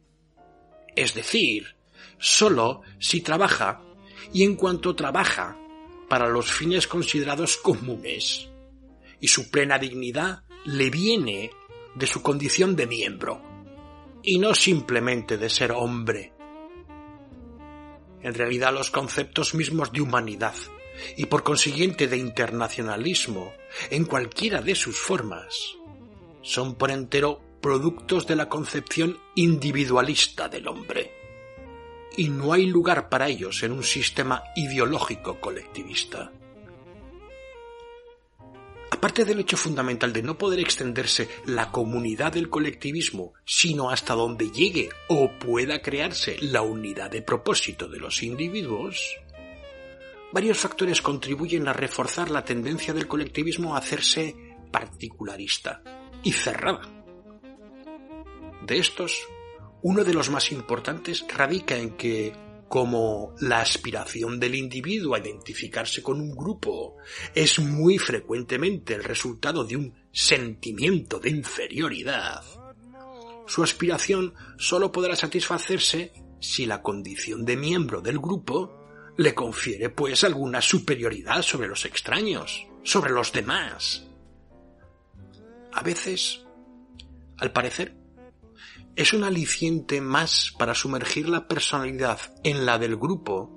[0.96, 1.76] Es decir,
[2.20, 3.82] sólo si trabaja
[4.34, 5.58] y en cuanto trabaja
[6.08, 8.48] para los fines considerados comunes.
[9.20, 11.50] Y su plena dignidad le viene
[11.98, 13.42] de su condición de miembro,
[14.22, 16.34] y no simplemente de ser hombre.
[18.22, 20.56] En realidad los conceptos mismos de humanidad
[21.16, 23.54] y por consiguiente de internacionalismo,
[23.90, 25.76] en cualquiera de sus formas,
[26.42, 31.12] son por entero productos de la concepción individualista del hombre.
[32.16, 36.32] Y no hay lugar para ellos en un sistema ideológico colectivista.
[38.90, 44.50] Aparte del hecho fundamental de no poder extenderse la comunidad del colectivismo, sino hasta donde
[44.50, 49.18] llegue o pueda crearse la unidad de propósito de los individuos,
[50.32, 54.36] varios factores contribuyen a reforzar la tendencia del colectivismo a hacerse
[54.72, 55.82] particularista
[56.24, 56.82] y cerrada.
[58.66, 59.28] De estos,
[59.82, 62.34] uno de los más importantes radica en que,
[62.70, 66.98] como la aspiración del individuo a identificarse con un grupo
[67.34, 72.44] es muy frecuentemente el resultado de un sentimiento de inferioridad,
[73.48, 80.24] su aspiración sólo podrá satisfacerse si la condición de miembro del grupo le confiere pues
[80.26, 84.06] alguna superioridad sobre los extraños, sobre los demás.
[85.72, 86.46] A veces,
[87.38, 87.96] al parecer,
[88.98, 93.54] es un aliciente más para sumergir la personalidad en la del grupo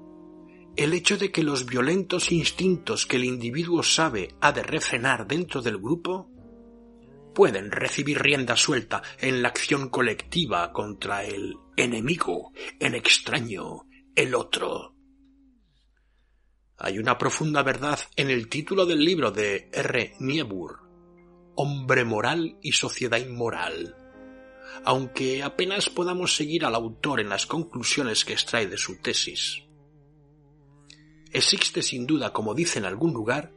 [0.76, 5.62] el hecho de que los violentos instintos que el individuo sabe ha de refrenar dentro
[5.62, 6.30] del grupo
[7.34, 14.95] pueden recibir rienda suelta en la acción colectiva contra el enemigo, el extraño, el otro.
[16.76, 20.14] Hay una profunda verdad en el título del libro de R.
[20.20, 20.80] Niebuhr,
[21.57, 24.00] Hombre moral y sociedad inmoral,
[24.85, 29.62] aunque apenas podamos seguir al autor en las conclusiones que extrae de su tesis.
[31.33, 33.53] Existe sin duda, como dice en algún lugar,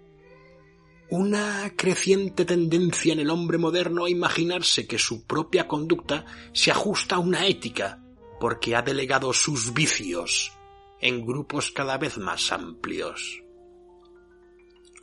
[1.10, 7.16] una creciente tendencia en el hombre moderno a imaginarse que su propia conducta se ajusta
[7.16, 8.04] a una ética,
[8.40, 10.52] porque ha delegado sus vicios
[11.00, 13.44] en grupos cada vez más amplios.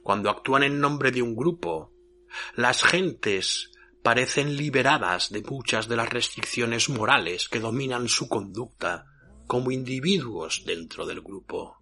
[0.03, 1.93] Cuando actúan en nombre de un grupo,
[2.55, 3.70] las gentes
[4.03, 9.07] parecen liberadas de muchas de las restricciones morales que dominan su conducta
[9.47, 11.77] como individuos dentro del grupo.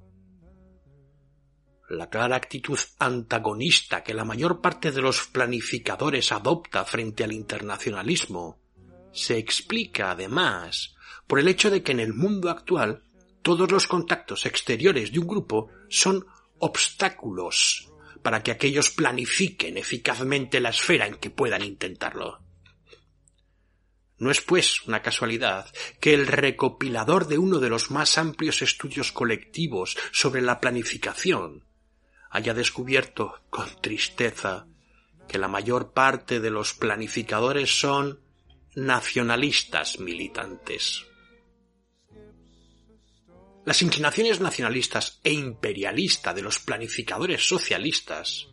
[1.88, 8.58] La clara actitud antagonista que la mayor parte de los planificadores adopta frente al internacionalismo
[9.12, 10.94] se explica además
[11.26, 13.02] por el hecho de que en el mundo actual
[13.42, 16.26] todos los contactos exteriores de un grupo son
[16.58, 17.90] obstáculos
[18.22, 22.40] para que aquellos planifiquen eficazmente la esfera en que puedan intentarlo.
[24.18, 29.12] No es, pues, una casualidad que el recopilador de uno de los más amplios estudios
[29.12, 31.64] colectivos sobre la planificación
[32.30, 34.66] haya descubierto con tristeza
[35.28, 38.20] que la mayor parte de los planificadores son
[38.74, 41.04] nacionalistas militantes.
[43.68, 48.48] Las inclinaciones nacionalistas e imperialistas de los planificadores socialistas,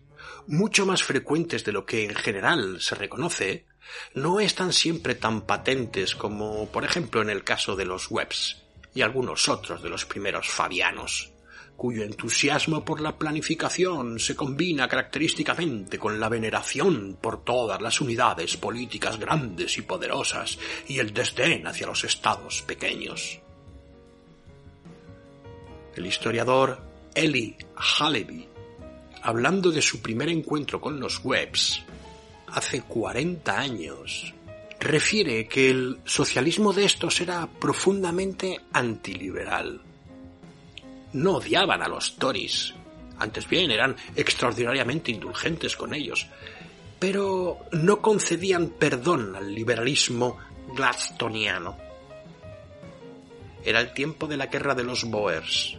[0.45, 3.65] mucho más frecuentes de lo que en general se reconoce,
[4.13, 8.61] no están siempre tan patentes como, por ejemplo, en el caso de los webs
[8.93, 11.31] y algunos otros de los primeros fabianos,
[11.77, 18.57] cuyo entusiasmo por la planificación se combina característicamente con la veneración por todas las unidades
[18.57, 20.59] políticas grandes y poderosas
[20.89, 23.39] y el desdén hacia los estados pequeños.
[25.95, 26.81] El historiador
[27.13, 28.47] Eli Halevi,
[29.21, 31.83] hablando de su primer encuentro con los webs
[32.47, 34.33] hace 40 años,
[34.79, 39.81] refiere que el socialismo de estos era profundamente antiliberal.
[41.13, 42.73] No odiaban a los Tories,
[43.17, 46.27] antes bien eran extraordinariamente indulgentes con ellos,
[46.99, 50.37] pero no concedían perdón al liberalismo
[50.75, 51.77] gladstoniano.
[53.65, 55.75] Era el tiempo de la guerra de los Boers,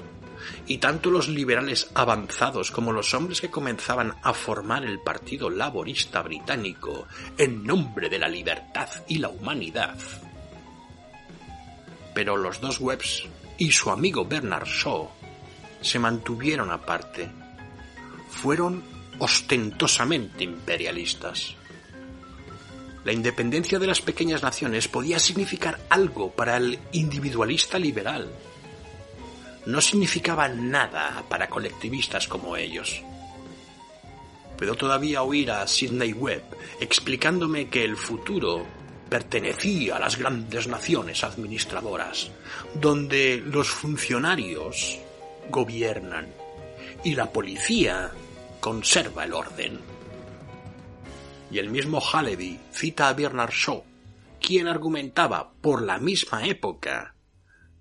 [0.66, 6.22] y tanto los liberales avanzados como los hombres que comenzaban a formar el Partido Laborista
[6.22, 7.07] Británico
[7.39, 9.97] en nombre de la libertad y la humanidad.
[12.14, 13.24] Pero los dos Webbs
[13.59, 15.09] y su amigo Bernard Shaw
[15.80, 17.30] se mantuvieron aparte.
[18.30, 18.82] Fueron
[19.18, 21.55] ostentosamente imperialistas.
[23.07, 28.28] La independencia de las pequeñas naciones podía significar algo para el individualista liberal.
[29.64, 33.00] No significaba nada para colectivistas como ellos.
[34.59, 36.42] Puedo todavía oír a Sidney Webb
[36.80, 38.66] explicándome que el futuro
[39.09, 42.32] pertenecía a las grandes naciones administradoras,
[42.74, 44.98] donde los funcionarios
[45.48, 46.26] gobiernan
[47.04, 48.11] y la policía
[48.59, 49.95] conserva el orden.
[51.51, 53.84] Y el mismo Halevi cita a Bernard Shaw,
[54.40, 57.14] quien argumentaba por la misma época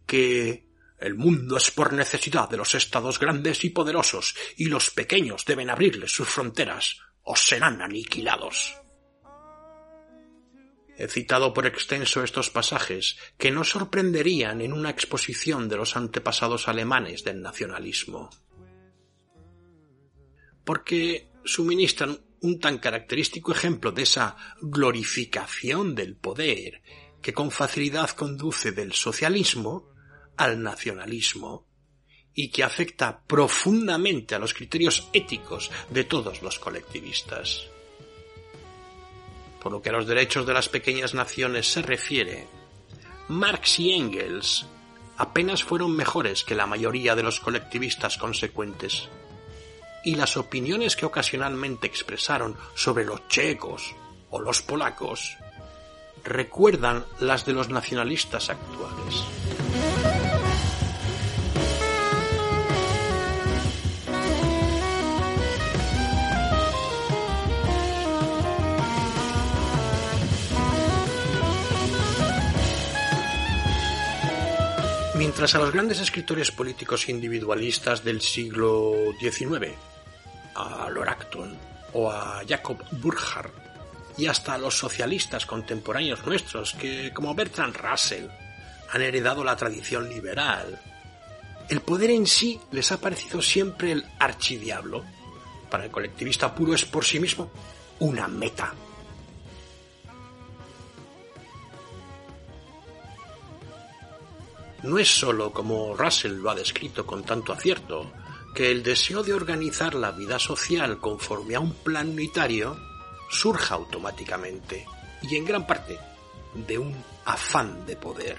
[0.05, 0.65] que
[0.99, 5.69] el mundo es por necesidad de los estados grandes y poderosos y los pequeños deben
[5.69, 8.75] abrirles sus fronteras o serán aniquilados.
[10.97, 16.69] He citado por extenso estos pasajes que no sorprenderían en una exposición de los antepasados
[16.69, 18.29] alemanes del nacionalismo.
[20.63, 26.81] Porque suministran un tan característico ejemplo de esa glorificación del poder
[27.21, 29.89] que con facilidad conduce del socialismo
[30.37, 31.67] al nacionalismo
[32.33, 37.67] y que afecta profundamente a los criterios éticos de todos los colectivistas.
[39.61, 42.47] Por lo que a los derechos de las pequeñas naciones se refiere,
[43.29, 44.67] Marx y Engels
[45.17, 49.09] apenas fueron mejores que la mayoría de los colectivistas consecuentes.
[50.05, 53.95] Y las opiniones que ocasionalmente expresaron sobre los checos
[54.29, 55.35] o los polacos
[56.23, 59.23] recuerdan las de los nacionalistas actuales.
[75.15, 79.94] Mientras a los grandes escritores políticos individualistas del siglo XIX,
[80.55, 81.57] a Lord Acton
[81.93, 83.53] o a Jacob Burckhardt,
[84.17, 88.27] y hasta a los socialistas contemporáneos nuestros que, como Bertrand Russell,
[88.91, 90.79] han heredado la tradición liberal,
[91.69, 95.03] el poder en sí les ha parecido siempre el archidiablo.
[95.69, 97.49] Para el colectivista puro es por sí mismo
[97.99, 98.73] una meta
[104.85, 108.11] no es sólo, como Russell lo ha descrito con tanto acierto,
[108.55, 112.79] que el deseo de organizar la vida social conforme a un plan unitario
[113.29, 114.85] surja automáticamente,
[115.21, 115.99] y en gran parte,
[116.53, 116.95] de un
[117.25, 118.37] afán de poder.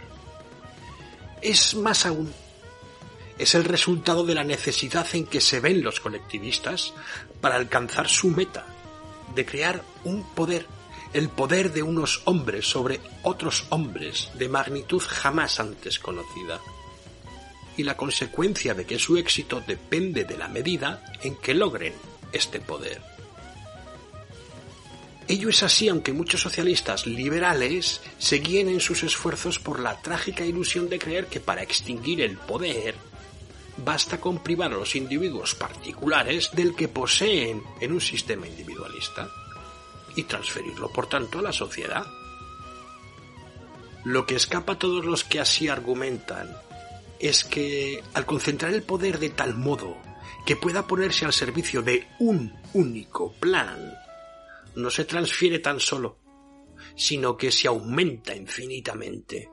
[1.42, 2.32] Es más aún,
[3.38, 6.94] es el resultado de la necesidad en que se ven los colectivistas
[7.42, 8.64] para alcanzar su meta,
[9.34, 10.66] de crear un poder
[11.12, 16.60] el poder de unos hombres sobre otros hombres de magnitud jamás antes conocida.
[17.76, 21.92] Y la consecuencia de que su éxito depende de la medida en que logren
[22.32, 23.00] este poder.
[25.28, 30.44] Ello es así aunque muchos socialistas liberales se guíen en sus esfuerzos por la trágica
[30.44, 32.94] ilusión de creer que para extinguir el poder
[33.76, 39.28] basta con privar a los individuos particulares del que poseen en un sistema individualista
[40.14, 42.06] y transferirlo, por tanto, a la sociedad.
[44.04, 46.56] Lo que escapa a todos los que así argumentan
[47.20, 49.96] es que al concentrar el poder de tal modo
[50.44, 53.94] que pueda ponerse al servicio de un único plan,
[54.76, 56.18] no se transfiere tan solo,
[56.94, 59.48] sino que se aumenta infinitamente.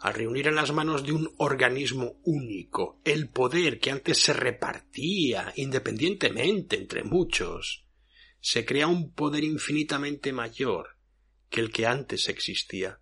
[0.00, 5.52] Al reunir en las manos de un organismo único el poder que antes se repartía
[5.56, 7.84] independientemente entre muchos,
[8.40, 10.96] se crea un poder infinitamente mayor
[11.50, 13.00] que el que antes existía,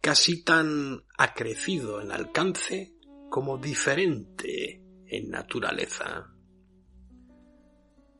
[0.00, 2.94] casi tan acrecido en alcance
[3.28, 6.32] como diferente en naturaleza.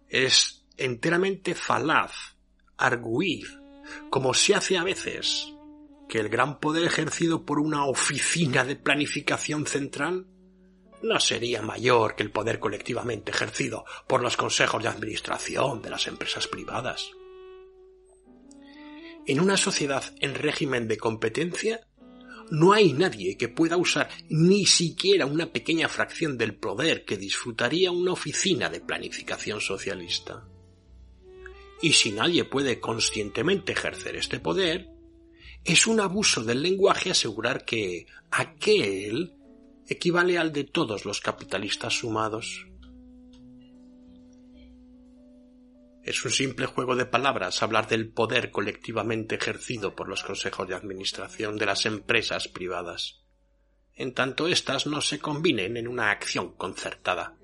[0.08, 2.36] Es enteramente falaz
[2.76, 3.46] arguir,
[4.10, 5.52] como se hace a veces,
[6.08, 10.26] que el gran poder ejercido por una oficina de planificación central
[11.02, 16.06] no sería mayor que el poder colectivamente ejercido por los consejos de administración de las
[16.08, 17.10] empresas privadas.
[19.26, 21.86] En una sociedad en régimen de competencia,
[22.50, 27.92] no hay nadie que pueda usar ni siquiera una pequeña fracción del poder que disfrutaría
[27.92, 30.48] una oficina de planificación socialista.
[31.80, 34.88] Y si nadie puede conscientemente ejercer este poder,
[35.64, 39.34] es un abuso del lenguaje asegurar que aquel
[39.86, 42.66] equivale al de todos los capitalistas sumados.
[46.10, 50.74] Es un simple juego de palabras hablar del poder colectivamente ejercido por los consejos de
[50.74, 53.22] administración de las empresas privadas,
[53.94, 57.36] en tanto éstas no se combinen en una acción concertada.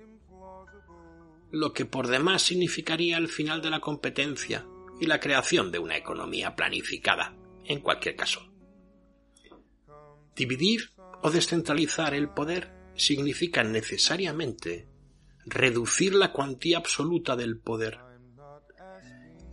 [1.52, 4.66] Lo que por demás significaría el final de la competencia
[5.00, 7.36] y la creación de una economía planificada,
[7.66, 8.52] en cualquier caso.
[10.34, 10.90] Dividir
[11.22, 14.88] o descentralizar el poder significa necesariamente
[15.44, 18.05] reducir la cuantía absoluta del poder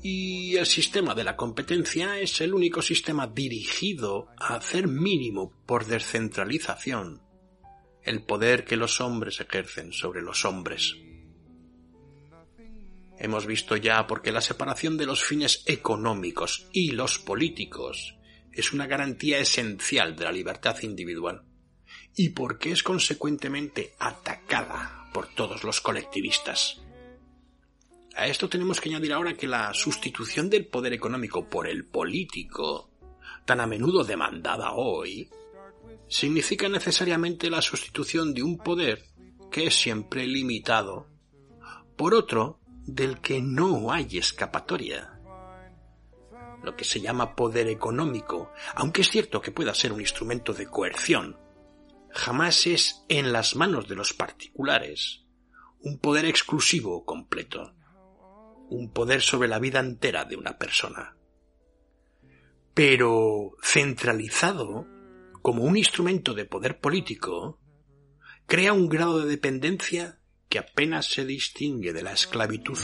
[0.03, 5.85] y el sistema de la competencia es el único sistema dirigido a hacer mínimo por
[5.85, 7.21] descentralización
[8.03, 10.97] el poder que los hombres ejercen sobre los hombres.
[13.17, 18.17] Hemos visto ya por qué la separación de los fines económicos y los políticos
[18.51, 21.43] es una garantía esencial de la libertad individual
[22.15, 26.82] y por qué es consecuentemente atacada por todos los colectivistas.
[28.15, 32.91] A esto tenemos que añadir ahora que la sustitución del poder económico por el político,
[33.43, 35.27] tan a menudo demandada hoy,
[36.07, 39.03] significa necesariamente la sustitución de un poder
[39.51, 41.07] que es siempre limitado
[41.95, 45.19] por otro del que no hay escapatoria.
[46.63, 50.67] Lo que se llama poder económico, aunque es cierto que pueda ser un instrumento de
[50.67, 51.37] coerción,
[52.11, 55.25] jamás es en las manos de los particulares
[55.79, 57.73] un poder exclusivo completo
[58.73, 61.15] un poder sobre la vida entera de una persona.
[62.73, 64.87] Pero centralizado,
[65.41, 67.59] como un instrumento de poder político,
[68.47, 70.19] crea un grado de dependencia
[70.49, 72.77] que apenas se distingue de la esclavitud.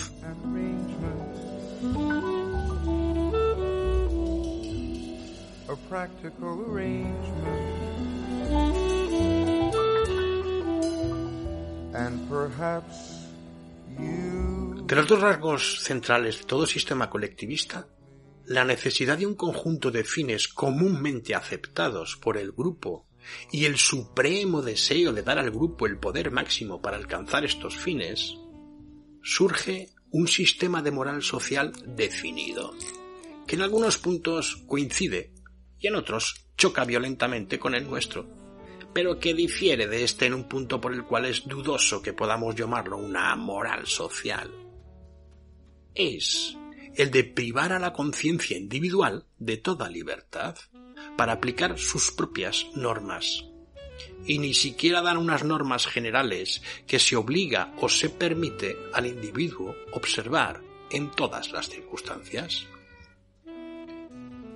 [14.90, 17.88] De los dos rasgos centrales de todo sistema colectivista,
[18.48, 23.06] la necesidad de un conjunto de fines comúnmente aceptados por el grupo
[23.52, 28.36] y el supremo deseo de dar al grupo el poder máximo para alcanzar estos fines,
[29.22, 32.74] surge un sistema de moral social definido,
[33.46, 35.36] que en algunos puntos coincide
[35.78, 38.26] y en otros choca violentamente con el nuestro,
[38.92, 42.56] pero que difiere de este en un punto por el cual es dudoso que podamos
[42.56, 44.52] llamarlo una moral social
[46.00, 46.58] es
[46.96, 50.56] el de privar a la conciencia individual de toda libertad
[51.18, 53.46] para aplicar sus propias normas.
[54.26, 59.76] Y ni siquiera dan unas normas generales que se obliga o se permite al individuo
[59.92, 62.66] observar en todas las circunstancias.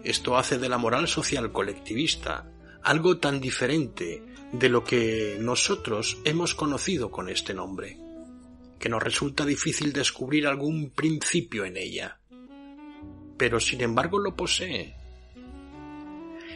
[0.04, 2.50] Esto hace de la moral social colectivista
[2.84, 4.24] algo tan diferente
[4.54, 8.03] de lo que nosotros hemos conocido con este nombre
[8.84, 12.20] que nos resulta difícil descubrir algún principio en ella.
[13.38, 14.94] Pero sin embargo lo posee.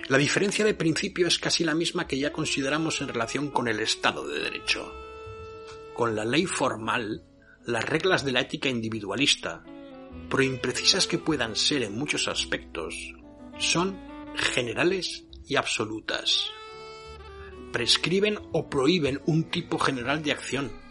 [0.09, 3.79] La diferencia de principio es casi la misma que ya consideramos en relación con el
[3.79, 4.93] Estado de Derecho.
[5.93, 7.23] Con la ley formal,
[7.65, 9.63] las reglas de la ética individualista,
[10.29, 12.93] por imprecisas que puedan ser en muchos aspectos,
[13.57, 13.97] son
[14.35, 16.51] generales y absolutas.
[17.71, 20.86] Prescriben o prohíben un tipo general de acción,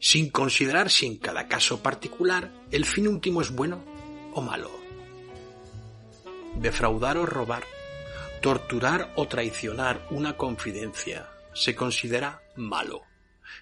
[0.00, 3.84] sin considerar si en cada caso particular el fin último es bueno
[4.32, 4.70] o malo.
[6.56, 7.64] Defraudar o robar,
[8.40, 13.02] torturar o traicionar una confidencia se considera malo,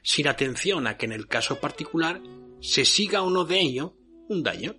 [0.02, 2.20] sin atención a que en el caso particular
[2.60, 3.96] se siga o no de ello
[4.28, 4.76] un daño.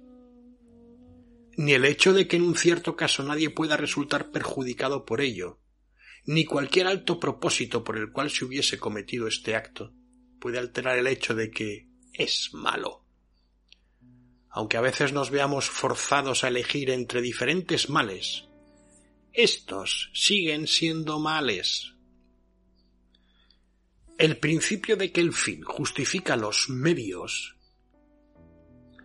[1.57, 5.60] Ni el hecho de que en un cierto caso nadie pueda resultar perjudicado por ello,
[6.26, 9.93] ni cualquier alto propósito por el cual se hubiese cometido este acto,
[10.40, 13.06] puede alterar el hecho de que es malo.
[14.50, 18.46] Aunque a veces nos veamos forzados a elegir entre diferentes males,
[19.34, 21.94] estos siguen siendo males.
[24.18, 27.56] El principio de que el fin justifica los medios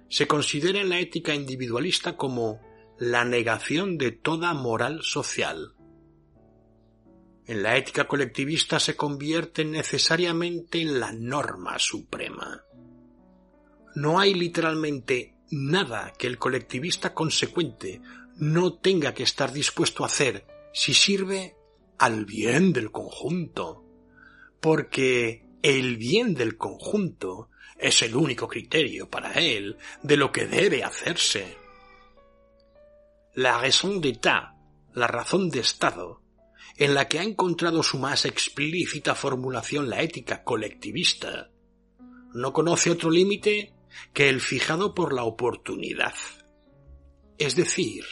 [0.09, 2.61] se considera en la ética individualista como
[2.99, 5.74] la negación de toda moral social
[7.47, 12.65] en la ética colectivista se convierte necesariamente en la norma suprema.
[13.95, 18.01] No hay literalmente nada que el colectivista consecuente
[18.37, 21.57] no tenga que estar dispuesto a hacer si sirve
[21.99, 23.85] al bien del conjunto,
[24.61, 30.83] porque el bien del conjunto es el único criterio para él de lo que debe
[30.83, 31.57] hacerse.
[33.35, 34.55] La raison d'état,
[34.95, 36.24] la razón de Estado,
[36.77, 41.51] en la que ha encontrado su más explícita formulación la ética colectivista,
[42.33, 43.73] no conoce otro límite
[44.13, 46.15] que el fijado por la oportunidad,
[47.39, 48.05] es decir,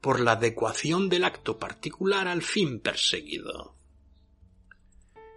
[0.00, 3.76] por la adecuación del acto particular al fin perseguido.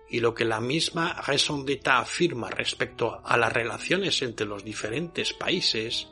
[0.09, 5.33] Y lo que la misma raison d'état afirma respecto a las relaciones entre los diferentes
[5.33, 6.07] países,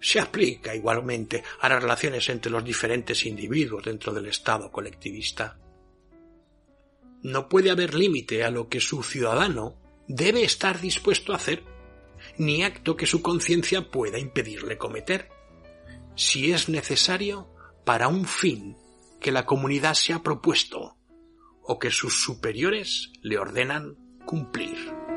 [0.00, 5.58] se aplica igualmente a las relaciones entre los diferentes individuos dentro del Estado colectivista.
[7.22, 9.76] No puede haber límite a lo que su ciudadano
[10.06, 11.64] debe estar dispuesto a hacer,
[12.36, 15.28] ni acto que su conciencia pueda impedirle cometer,
[16.14, 17.48] si es necesario
[17.84, 18.76] para un fin
[19.20, 20.96] que la comunidad se ha propuesto
[21.62, 25.07] o que sus superiores le ordenan cumplir.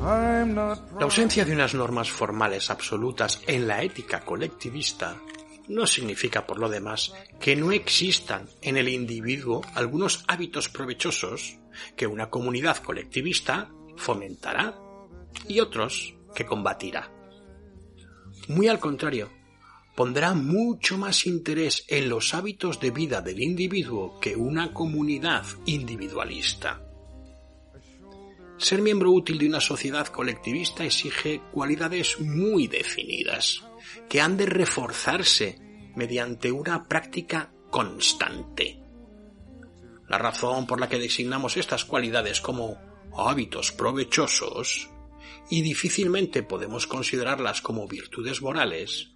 [0.00, 5.16] La ausencia de unas normas formales absolutas en la ética colectivista
[5.68, 11.58] no significa, por lo demás, que no existan en el individuo algunos hábitos provechosos
[11.96, 14.74] que una comunidad colectivista fomentará
[15.46, 17.10] y otros que combatirá.
[18.48, 19.30] Muy al contrario,
[20.00, 26.82] pondrá mucho más interés en los hábitos de vida del individuo que una comunidad individualista.
[28.56, 33.62] Ser miembro útil de una sociedad colectivista exige cualidades muy definidas,
[34.08, 35.58] que han de reforzarse
[35.94, 38.80] mediante una práctica constante.
[40.08, 42.78] La razón por la que designamos estas cualidades como
[43.18, 44.88] hábitos provechosos
[45.50, 49.10] y difícilmente podemos considerarlas como virtudes morales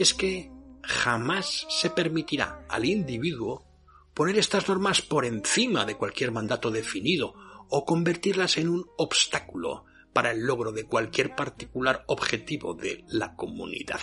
[0.00, 0.50] es que
[0.82, 3.66] jamás se permitirá al individuo
[4.14, 7.34] poner estas normas por encima de cualquier mandato definido
[7.68, 9.84] o convertirlas en un obstáculo
[10.14, 14.00] para el logro de cualquier particular objetivo de la comunidad.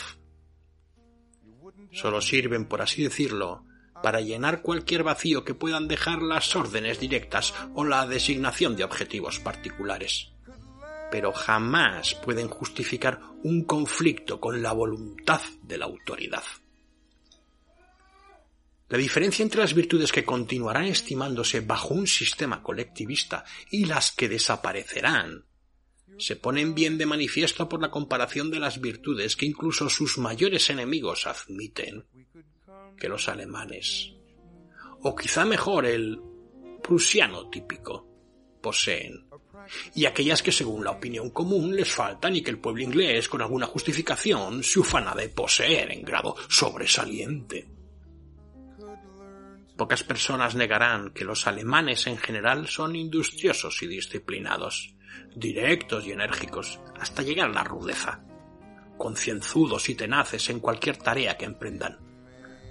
[1.92, 3.66] Solo sirven, por así decirlo,
[4.04, 9.40] para llenar cualquier vacío que puedan dejar las órdenes directas o la designación de objetivos
[9.40, 10.37] particulares
[11.12, 16.44] pero jamás pueden justificar un conflicto con la voluntad de la autoridad.
[18.90, 24.30] La diferencia entre las virtudes que continuarán estimándose bajo un sistema colectivista y las que
[24.30, 25.44] desaparecerán
[26.18, 30.70] se ponen bien de manifiesto por la comparación de las virtudes que incluso sus mayores
[30.70, 32.06] enemigos admiten
[32.98, 34.14] que los alemanes,
[35.02, 36.20] o quizá mejor el
[36.82, 38.08] prusiano típico,
[38.62, 39.28] poseen
[39.96, 43.42] y aquellas que según la opinión común les faltan y que el pueblo inglés con
[43.42, 47.68] alguna justificación se ufana de poseer en grado sobresaliente.
[49.78, 54.96] Pocas personas negarán que los alemanes en general son industriosos y disciplinados,
[55.36, 58.24] directos y enérgicos, hasta llegar a la rudeza,
[58.98, 62.00] concienzudos y tenaces en cualquier tarea que emprendan,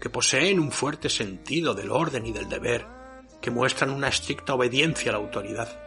[0.01, 2.85] que poseen un fuerte sentido del orden y del deber,
[3.41, 5.86] que muestran una estricta obediencia a la autoridad,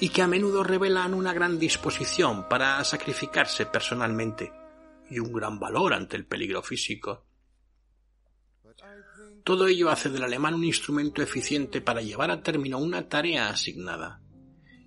[0.00, 4.52] y que a menudo revelan una gran disposición para sacrificarse personalmente
[5.10, 7.26] y un gran valor ante el peligro físico.
[9.44, 14.22] Todo ello hace del alemán un instrumento eficiente para llevar a término una tarea asignada,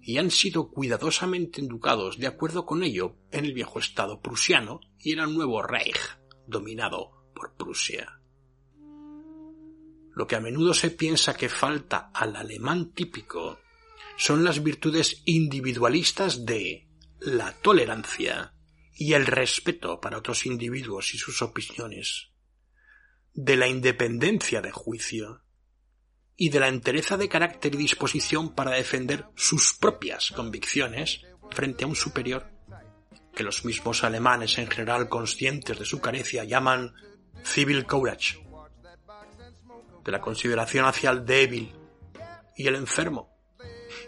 [0.01, 5.13] y han sido cuidadosamente educados de acuerdo con ello en el viejo Estado prusiano y
[5.13, 8.19] en el nuevo Reich, dominado por Prusia.
[10.15, 13.59] Lo que a menudo se piensa que falta al alemán típico
[14.17, 16.87] son las virtudes individualistas de
[17.19, 18.53] la tolerancia
[18.95, 22.29] y el respeto para otros individuos y sus opiniones,
[23.33, 25.43] de la independencia de juicio
[26.35, 31.87] y de la entereza de carácter y disposición para defender sus propias convicciones frente a
[31.87, 32.51] un superior
[33.33, 36.93] que los mismos alemanes en general conscientes de su carecia llaman
[37.43, 38.45] civil courage,
[40.03, 41.73] de la consideración hacia el débil
[42.55, 43.32] y el enfermo,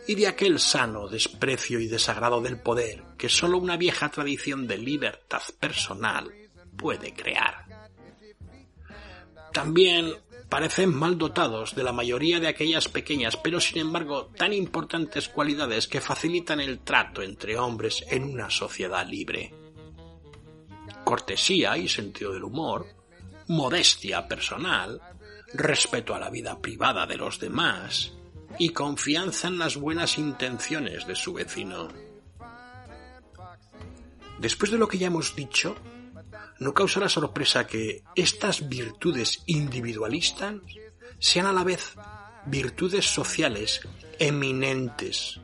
[0.08, 4.78] y de aquel sano desprecio y desagrado del poder que sólo una vieja tradición de
[4.78, 6.32] libertad personal
[6.78, 7.66] puede crear.
[9.52, 10.14] También
[10.50, 15.88] parecen mal dotados de la mayoría de aquellas pequeñas pero sin embargo tan importantes cualidades
[15.88, 19.54] que facilitan el trato entre hombres en una sociedad libre.
[21.04, 22.88] cortesía y sentido del humor,
[23.48, 25.00] modestia personal,
[25.54, 28.15] respeto a la vida privada de los demás
[28.58, 31.90] y confianza en las buenas intenciones de su vecino.
[34.40, 35.76] Después de lo que ya hemos dicho,
[36.60, 40.56] no causará sorpresa que estas virtudes individualistas
[41.20, 41.96] sean a la vez
[42.46, 43.82] virtudes sociales
[44.20, 45.40] eminentes,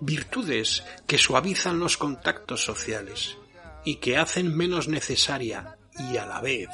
[0.00, 3.36] virtudes que suavizan los contactos sociales
[3.84, 6.68] y que hacen menos necesaria y a la vez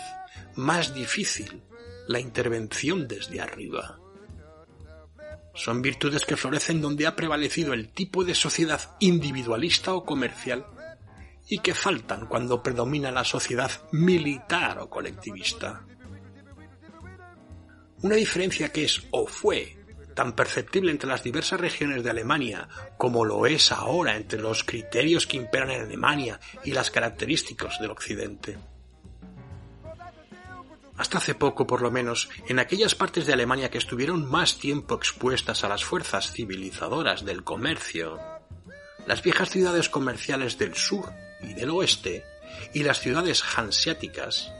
[0.56, 1.62] más difícil
[2.06, 3.97] la intervención desde arriba.
[5.58, 10.64] Son virtudes que florecen donde ha prevalecido el tipo de sociedad individualista o comercial
[11.48, 15.84] y que faltan cuando predomina la sociedad militar o colectivista.
[18.02, 19.76] Una diferencia que es o fue
[20.14, 25.26] tan perceptible entre las diversas regiones de Alemania como lo es ahora entre los criterios
[25.26, 28.58] que imperan en Alemania y las características del Occidente.
[30.98, 34.96] Hasta hace poco, por lo menos, en aquellas partes de Alemania que estuvieron más tiempo
[34.96, 38.18] expuestas a las fuerzas civilizadoras del comercio,
[39.06, 42.24] las viejas ciudades comerciales del sur y del oeste
[42.74, 44.52] y las ciudades hanseáticas,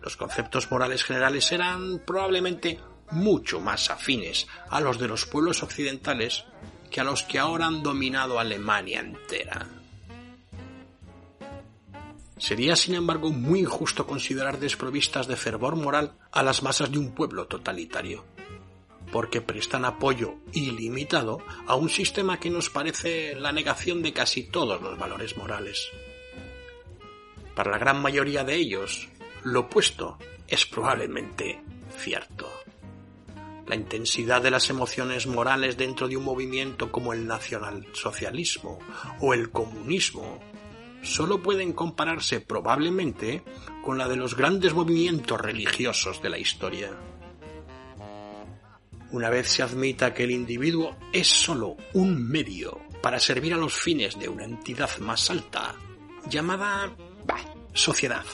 [0.00, 6.44] los conceptos morales generales eran probablemente mucho más afines a los de los pueblos occidentales
[6.90, 9.66] que a los que ahora han dominado Alemania entera.
[12.38, 17.14] Sería, sin embargo, muy injusto considerar desprovistas de fervor moral a las masas de un
[17.14, 18.24] pueblo totalitario,
[19.10, 24.82] porque prestan apoyo ilimitado a un sistema que nos parece la negación de casi todos
[24.82, 25.88] los valores morales.
[27.54, 29.08] Para la gran mayoría de ellos,
[29.42, 31.62] lo opuesto es probablemente
[31.96, 32.52] cierto.
[33.66, 38.78] La intensidad de las emociones morales dentro de un movimiento como el nacionalsocialismo
[39.20, 40.38] o el comunismo
[41.06, 43.44] solo pueden compararse probablemente
[43.82, 46.90] con la de los grandes movimientos religiosos de la historia.
[49.12, 53.72] Una vez se admita que el individuo es sólo un medio para servir a los
[53.72, 55.76] fines de una entidad más alta,
[56.28, 56.92] llamada
[57.72, 58.24] sociedad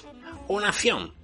[0.49, 1.15] o nación.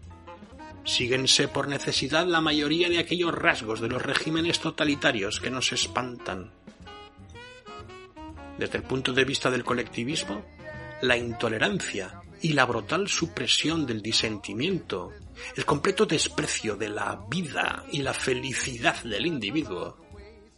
[0.84, 6.53] Síguense por necesidad la mayoría de aquellos rasgos de los regímenes totalitarios que nos espantan.
[8.59, 10.44] Desde el punto de vista del colectivismo,
[11.03, 15.12] la intolerancia y la brutal supresión del disentimiento,
[15.57, 19.96] el completo desprecio de la vida y la felicidad del individuo,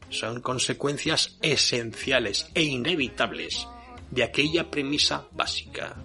[0.08, 3.66] son consecuencias esenciales e inevitables
[4.10, 5.96] de aquella premisa básica.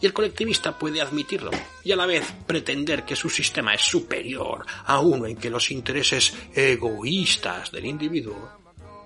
[0.00, 1.50] Y el colectivista puede admitirlo
[1.84, 5.70] y a la vez pretender que su sistema es superior a uno en que los
[5.70, 8.61] intereses egoístas del individuo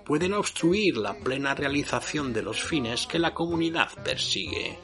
[0.07, 4.79] pueden obstruir la plena realización de los fines que la comunidad persigue.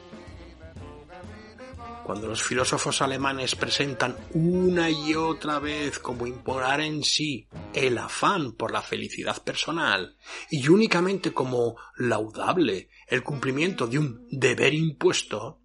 [2.03, 8.51] Cuando los filósofos alemanes presentan una y otra vez como imponer en sí el afán
[8.51, 10.17] por la felicidad personal
[10.51, 15.61] y únicamente como laudable el cumplimiento de un deber impuesto,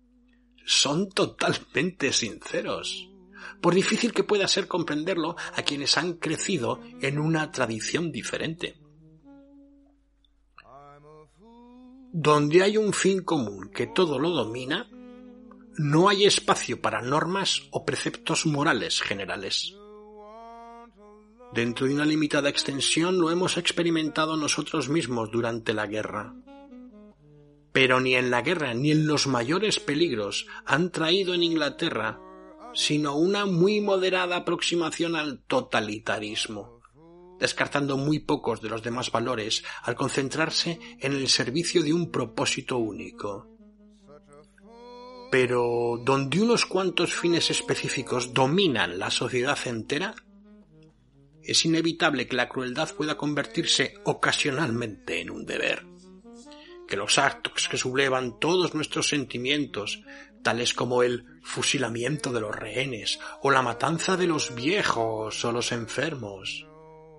[0.64, 3.09] son totalmente sinceros,
[3.61, 8.76] por difícil que pueda ser comprenderlo a quienes han crecido en una tradición diferente.
[12.12, 14.88] Donde hay un fin común que todo lo domina,
[15.76, 19.74] no hay espacio para normas o preceptos morales generales.
[21.53, 26.34] Dentro de una limitada extensión lo hemos experimentado nosotros mismos durante la guerra
[27.78, 32.20] pero ni en la guerra ni en los mayores peligros han traído en Inglaterra
[32.74, 36.78] sino una muy moderada aproximación al totalitarismo,
[37.39, 42.78] descartando muy pocos de los demás valores al concentrarse en el servicio de un propósito
[42.78, 43.49] único.
[45.30, 50.14] Pero donde unos cuantos fines específicos dominan la sociedad entera,
[51.43, 55.86] es inevitable que la crueldad pueda convertirse ocasionalmente en un deber
[56.89, 60.03] que los actos que sublevan todos nuestros sentimientos,
[60.43, 65.70] tales como el fusilamiento de los rehenes o la matanza de los viejos o los
[65.70, 66.66] enfermos,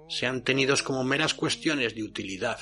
[0.09, 2.59] sean tenidos como meras cuestiones de utilidad.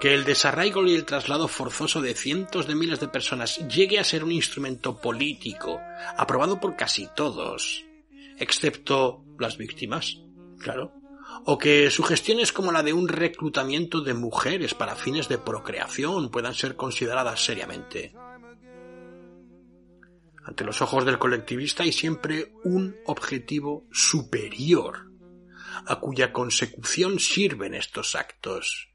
[0.00, 4.04] Que el desarraigo y el traslado forzoso de cientos de miles de personas llegue a
[4.04, 5.80] ser un instrumento político,
[6.16, 7.84] aprobado por casi todos,
[8.38, 10.20] excepto las víctimas,
[10.58, 10.92] claro,
[11.44, 16.54] o que sugestiones como la de un reclutamiento de mujeres para fines de procreación puedan
[16.54, 18.14] ser consideradas seriamente.
[20.44, 25.10] Ante los ojos del colectivista hay siempre un objetivo superior,
[25.86, 28.94] a cuya consecución sirven estos actos,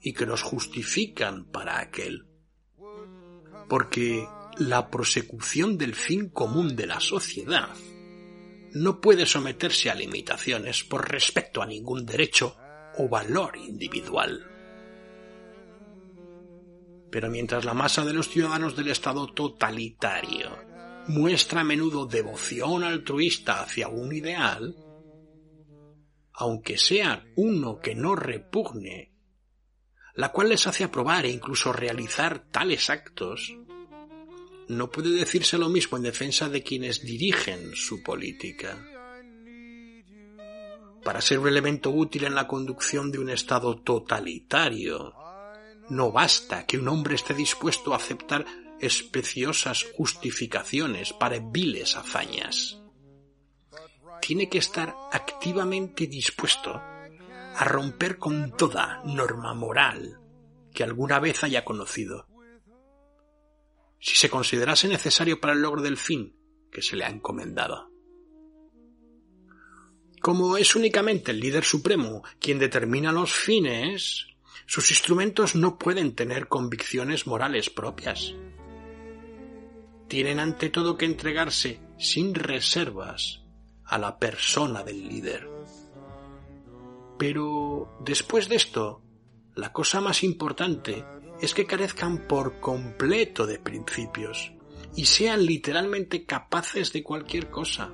[0.00, 2.26] y que los justifican para aquel.
[3.68, 4.26] Porque
[4.58, 7.70] la prosecución del fin común de la sociedad
[8.72, 12.56] no puede someterse a limitaciones por respecto a ningún derecho
[12.98, 14.50] o valor individual.
[17.10, 20.50] Pero mientras la masa de los ciudadanos del Estado totalitario
[21.06, 24.74] muestra a menudo devoción altruista hacia un ideal,
[26.34, 29.12] aunque sea uno que no repugne,
[30.14, 33.56] la cual les hace aprobar e incluso realizar tales actos,
[34.68, 38.84] no puede decirse lo mismo en defensa de quienes dirigen su política.
[41.04, 45.12] Para ser un elemento útil en la conducción de un Estado totalitario,
[45.90, 48.44] no basta que un hombre esté dispuesto a aceptar
[48.80, 52.83] especiosas justificaciones para viles hazañas.
[54.26, 60.18] Tiene que estar activamente dispuesto a romper con toda norma moral
[60.72, 62.26] que alguna vez haya conocido
[64.00, 66.34] si se considerase necesario para el logro del fin
[66.72, 67.90] que se le ha encomendado.
[70.22, 74.26] Como es únicamente el líder supremo quien determina los fines,
[74.64, 78.34] sus instrumentos no pueden tener convicciones morales propias.
[80.08, 83.43] Tienen ante todo que entregarse sin reservas
[83.86, 85.48] a la persona del líder.
[87.18, 89.02] Pero después de esto,
[89.54, 91.04] la cosa más importante
[91.40, 94.52] es que carezcan por completo de principios
[94.96, 97.90] y sean literalmente capaces de cualquier cosa.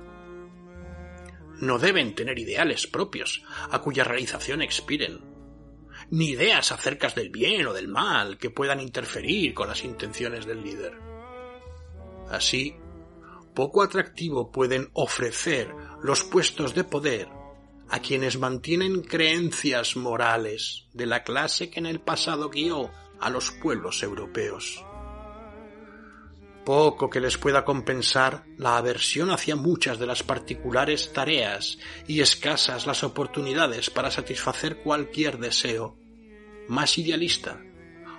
[1.59, 5.19] No deben tener ideales propios a cuya realización expiren,
[6.09, 10.63] ni ideas acerca del bien o del mal que puedan interferir con las intenciones del
[10.63, 10.93] líder.
[12.29, 12.75] Así,
[13.53, 17.29] poco atractivo pueden ofrecer los puestos de poder
[17.89, 22.89] a quienes mantienen creencias morales de la clase que en el pasado guió
[23.19, 24.83] a los pueblos europeos.
[26.65, 32.85] Poco que les pueda compensar la aversión hacia muchas de las particulares tareas y escasas
[32.85, 35.97] las oportunidades para satisfacer cualquier deseo
[36.67, 37.61] más idealista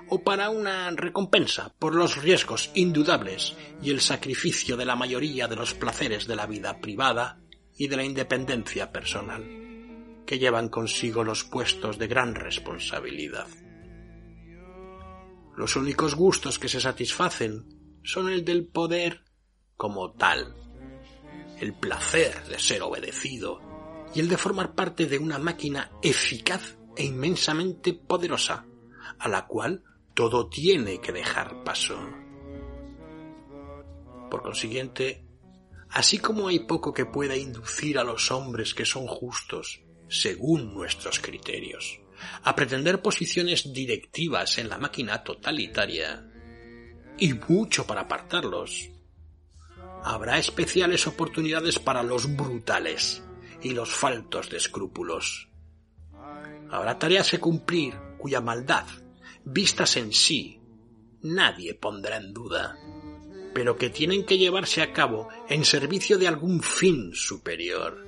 [0.09, 5.57] o para una recompensa por los riesgos indudables y el sacrificio de la mayoría de
[5.57, 7.41] los placeres de la vida privada
[7.77, 9.45] y de la independencia personal,
[10.27, 13.47] que llevan consigo los puestos de gran responsabilidad.
[15.57, 19.25] Los únicos gustos que se satisfacen son el del poder
[19.77, 20.55] como tal,
[21.61, 23.61] el placer de ser obedecido
[24.15, 28.67] y el de formar parte de una máquina eficaz e inmensamente poderosa,
[29.19, 29.85] a la cual
[30.15, 31.99] todo tiene que dejar paso.
[34.31, 35.27] Por consiguiente,
[35.91, 41.21] así como hay poco que pueda inducir a los hombres que son justos, según nuestros
[41.21, 42.01] criterios,
[42.43, 46.29] a pretender posiciones directivas en la máquina totalitaria,
[47.19, 48.91] y mucho para apartarlos.
[50.03, 53.23] Habrá especiales oportunidades para los brutales
[53.63, 55.49] y los faltos de escrúpulos.
[56.71, 58.87] Habrá tareas que cumplir cuya maldad,
[59.45, 60.61] vistas en sí,
[61.23, 62.77] nadie pondrá en duda,
[63.55, 68.07] pero que tienen que llevarse a cabo en servicio de algún fin superior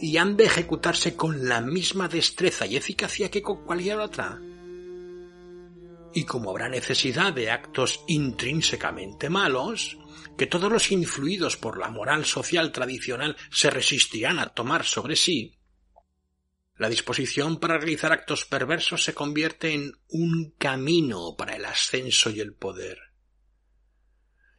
[0.00, 4.40] y han de ejecutarse con la misma destreza y eficacia que con cualquier otra.
[6.14, 9.98] Y como habrá necesidad de actos intrínsecamente malos,
[10.36, 15.55] que todos los influidos por la moral social tradicional se resistirán a tomar sobre sí,
[16.78, 22.40] la disposición para realizar actos perversos se convierte en un camino para el ascenso y
[22.40, 22.98] el poder.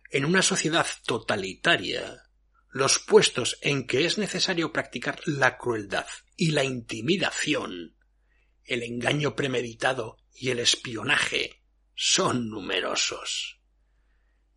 [0.10, 2.24] En una sociedad totalitaria,
[2.70, 7.96] los puestos en que es necesario practicar la crueldad y la intimidación,
[8.64, 11.62] el engaño premeditado y el espionaje
[11.94, 13.57] son numerosos.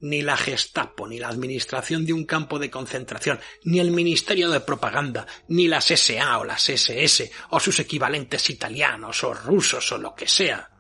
[0.01, 4.61] Ni la Gestapo, ni la administración de un campo de concentración, ni el Ministerio de
[4.61, 10.14] Propaganda, ni las SA o las SS, o sus equivalentes italianos o rusos o lo
[10.14, 10.70] que sea,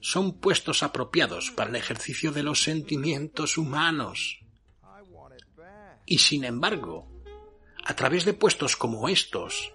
[0.00, 4.38] son puestos apropiados para el ejercicio de los sentimientos humanos.
[6.06, 7.08] Y sin embargo,
[7.84, 9.72] a través de puestos como estos,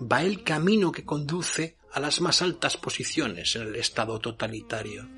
[0.00, 5.17] va el camino que conduce a las más altas posiciones en el Estado totalitario.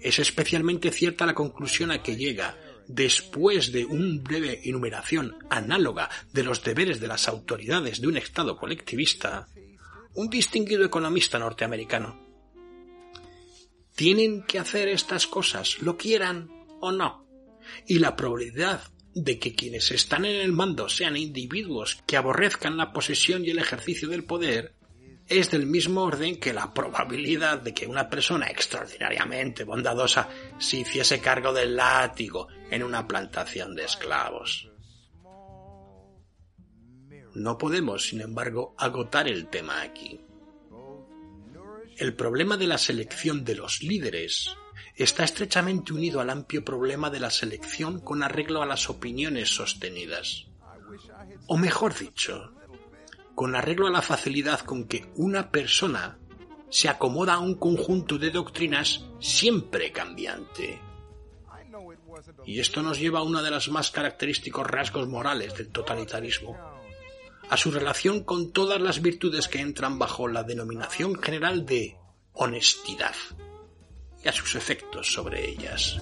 [0.00, 6.42] Es especialmente cierta la conclusión a que llega después de una breve enumeración análoga de
[6.42, 9.48] los deberes de las autoridades de un Estado colectivista,
[10.14, 12.26] un distinguido economista norteamericano.
[13.94, 16.48] Tienen que hacer estas cosas, lo quieran
[16.80, 17.26] o no
[17.86, 18.82] y la probabilidad
[19.14, 23.58] de que quienes están en el mando sean individuos que aborrezcan la posesión y el
[23.58, 24.74] ejercicio del poder
[25.28, 31.20] es del mismo orden que la probabilidad de que una persona extraordinariamente bondadosa se hiciese
[31.20, 34.70] cargo del látigo en una plantación de esclavos.
[37.34, 40.20] No podemos, sin embargo, agotar el tema aquí.
[41.98, 44.56] El problema de la selección de los líderes
[44.96, 50.46] está estrechamente unido al amplio problema de la selección con arreglo a las opiniones sostenidas.
[51.46, 52.54] O mejor dicho,
[53.38, 56.18] con arreglo a la facilidad con que una persona
[56.70, 60.82] se acomoda a un conjunto de doctrinas siempre cambiante.
[62.44, 66.58] Y esto nos lleva a uno de los más característicos rasgos morales del totalitarismo,
[67.48, 71.96] a su relación con todas las virtudes que entran bajo la denominación general de
[72.32, 73.14] honestidad
[74.20, 76.00] y a sus efectos sobre ellas.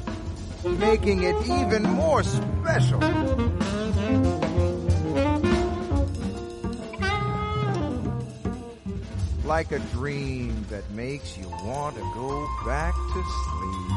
[9.46, 13.92] Like a dream that makes you want to go back to sleep.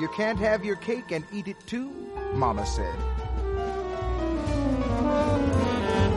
[0.00, 1.90] You can't have your cake and eat it too,
[2.34, 2.94] Mama said.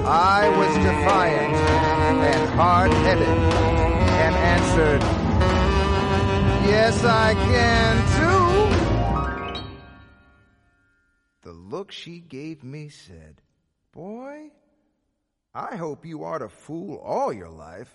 [0.05, 5.01] I was defiant and hard-headed and answered,
[6.70, 8.37] yes, I can
[11.48, 13.41] The look she gave me said,
[13.93, 14.52] boy,
[15.56, 17.88] I hope you are to fool all your life.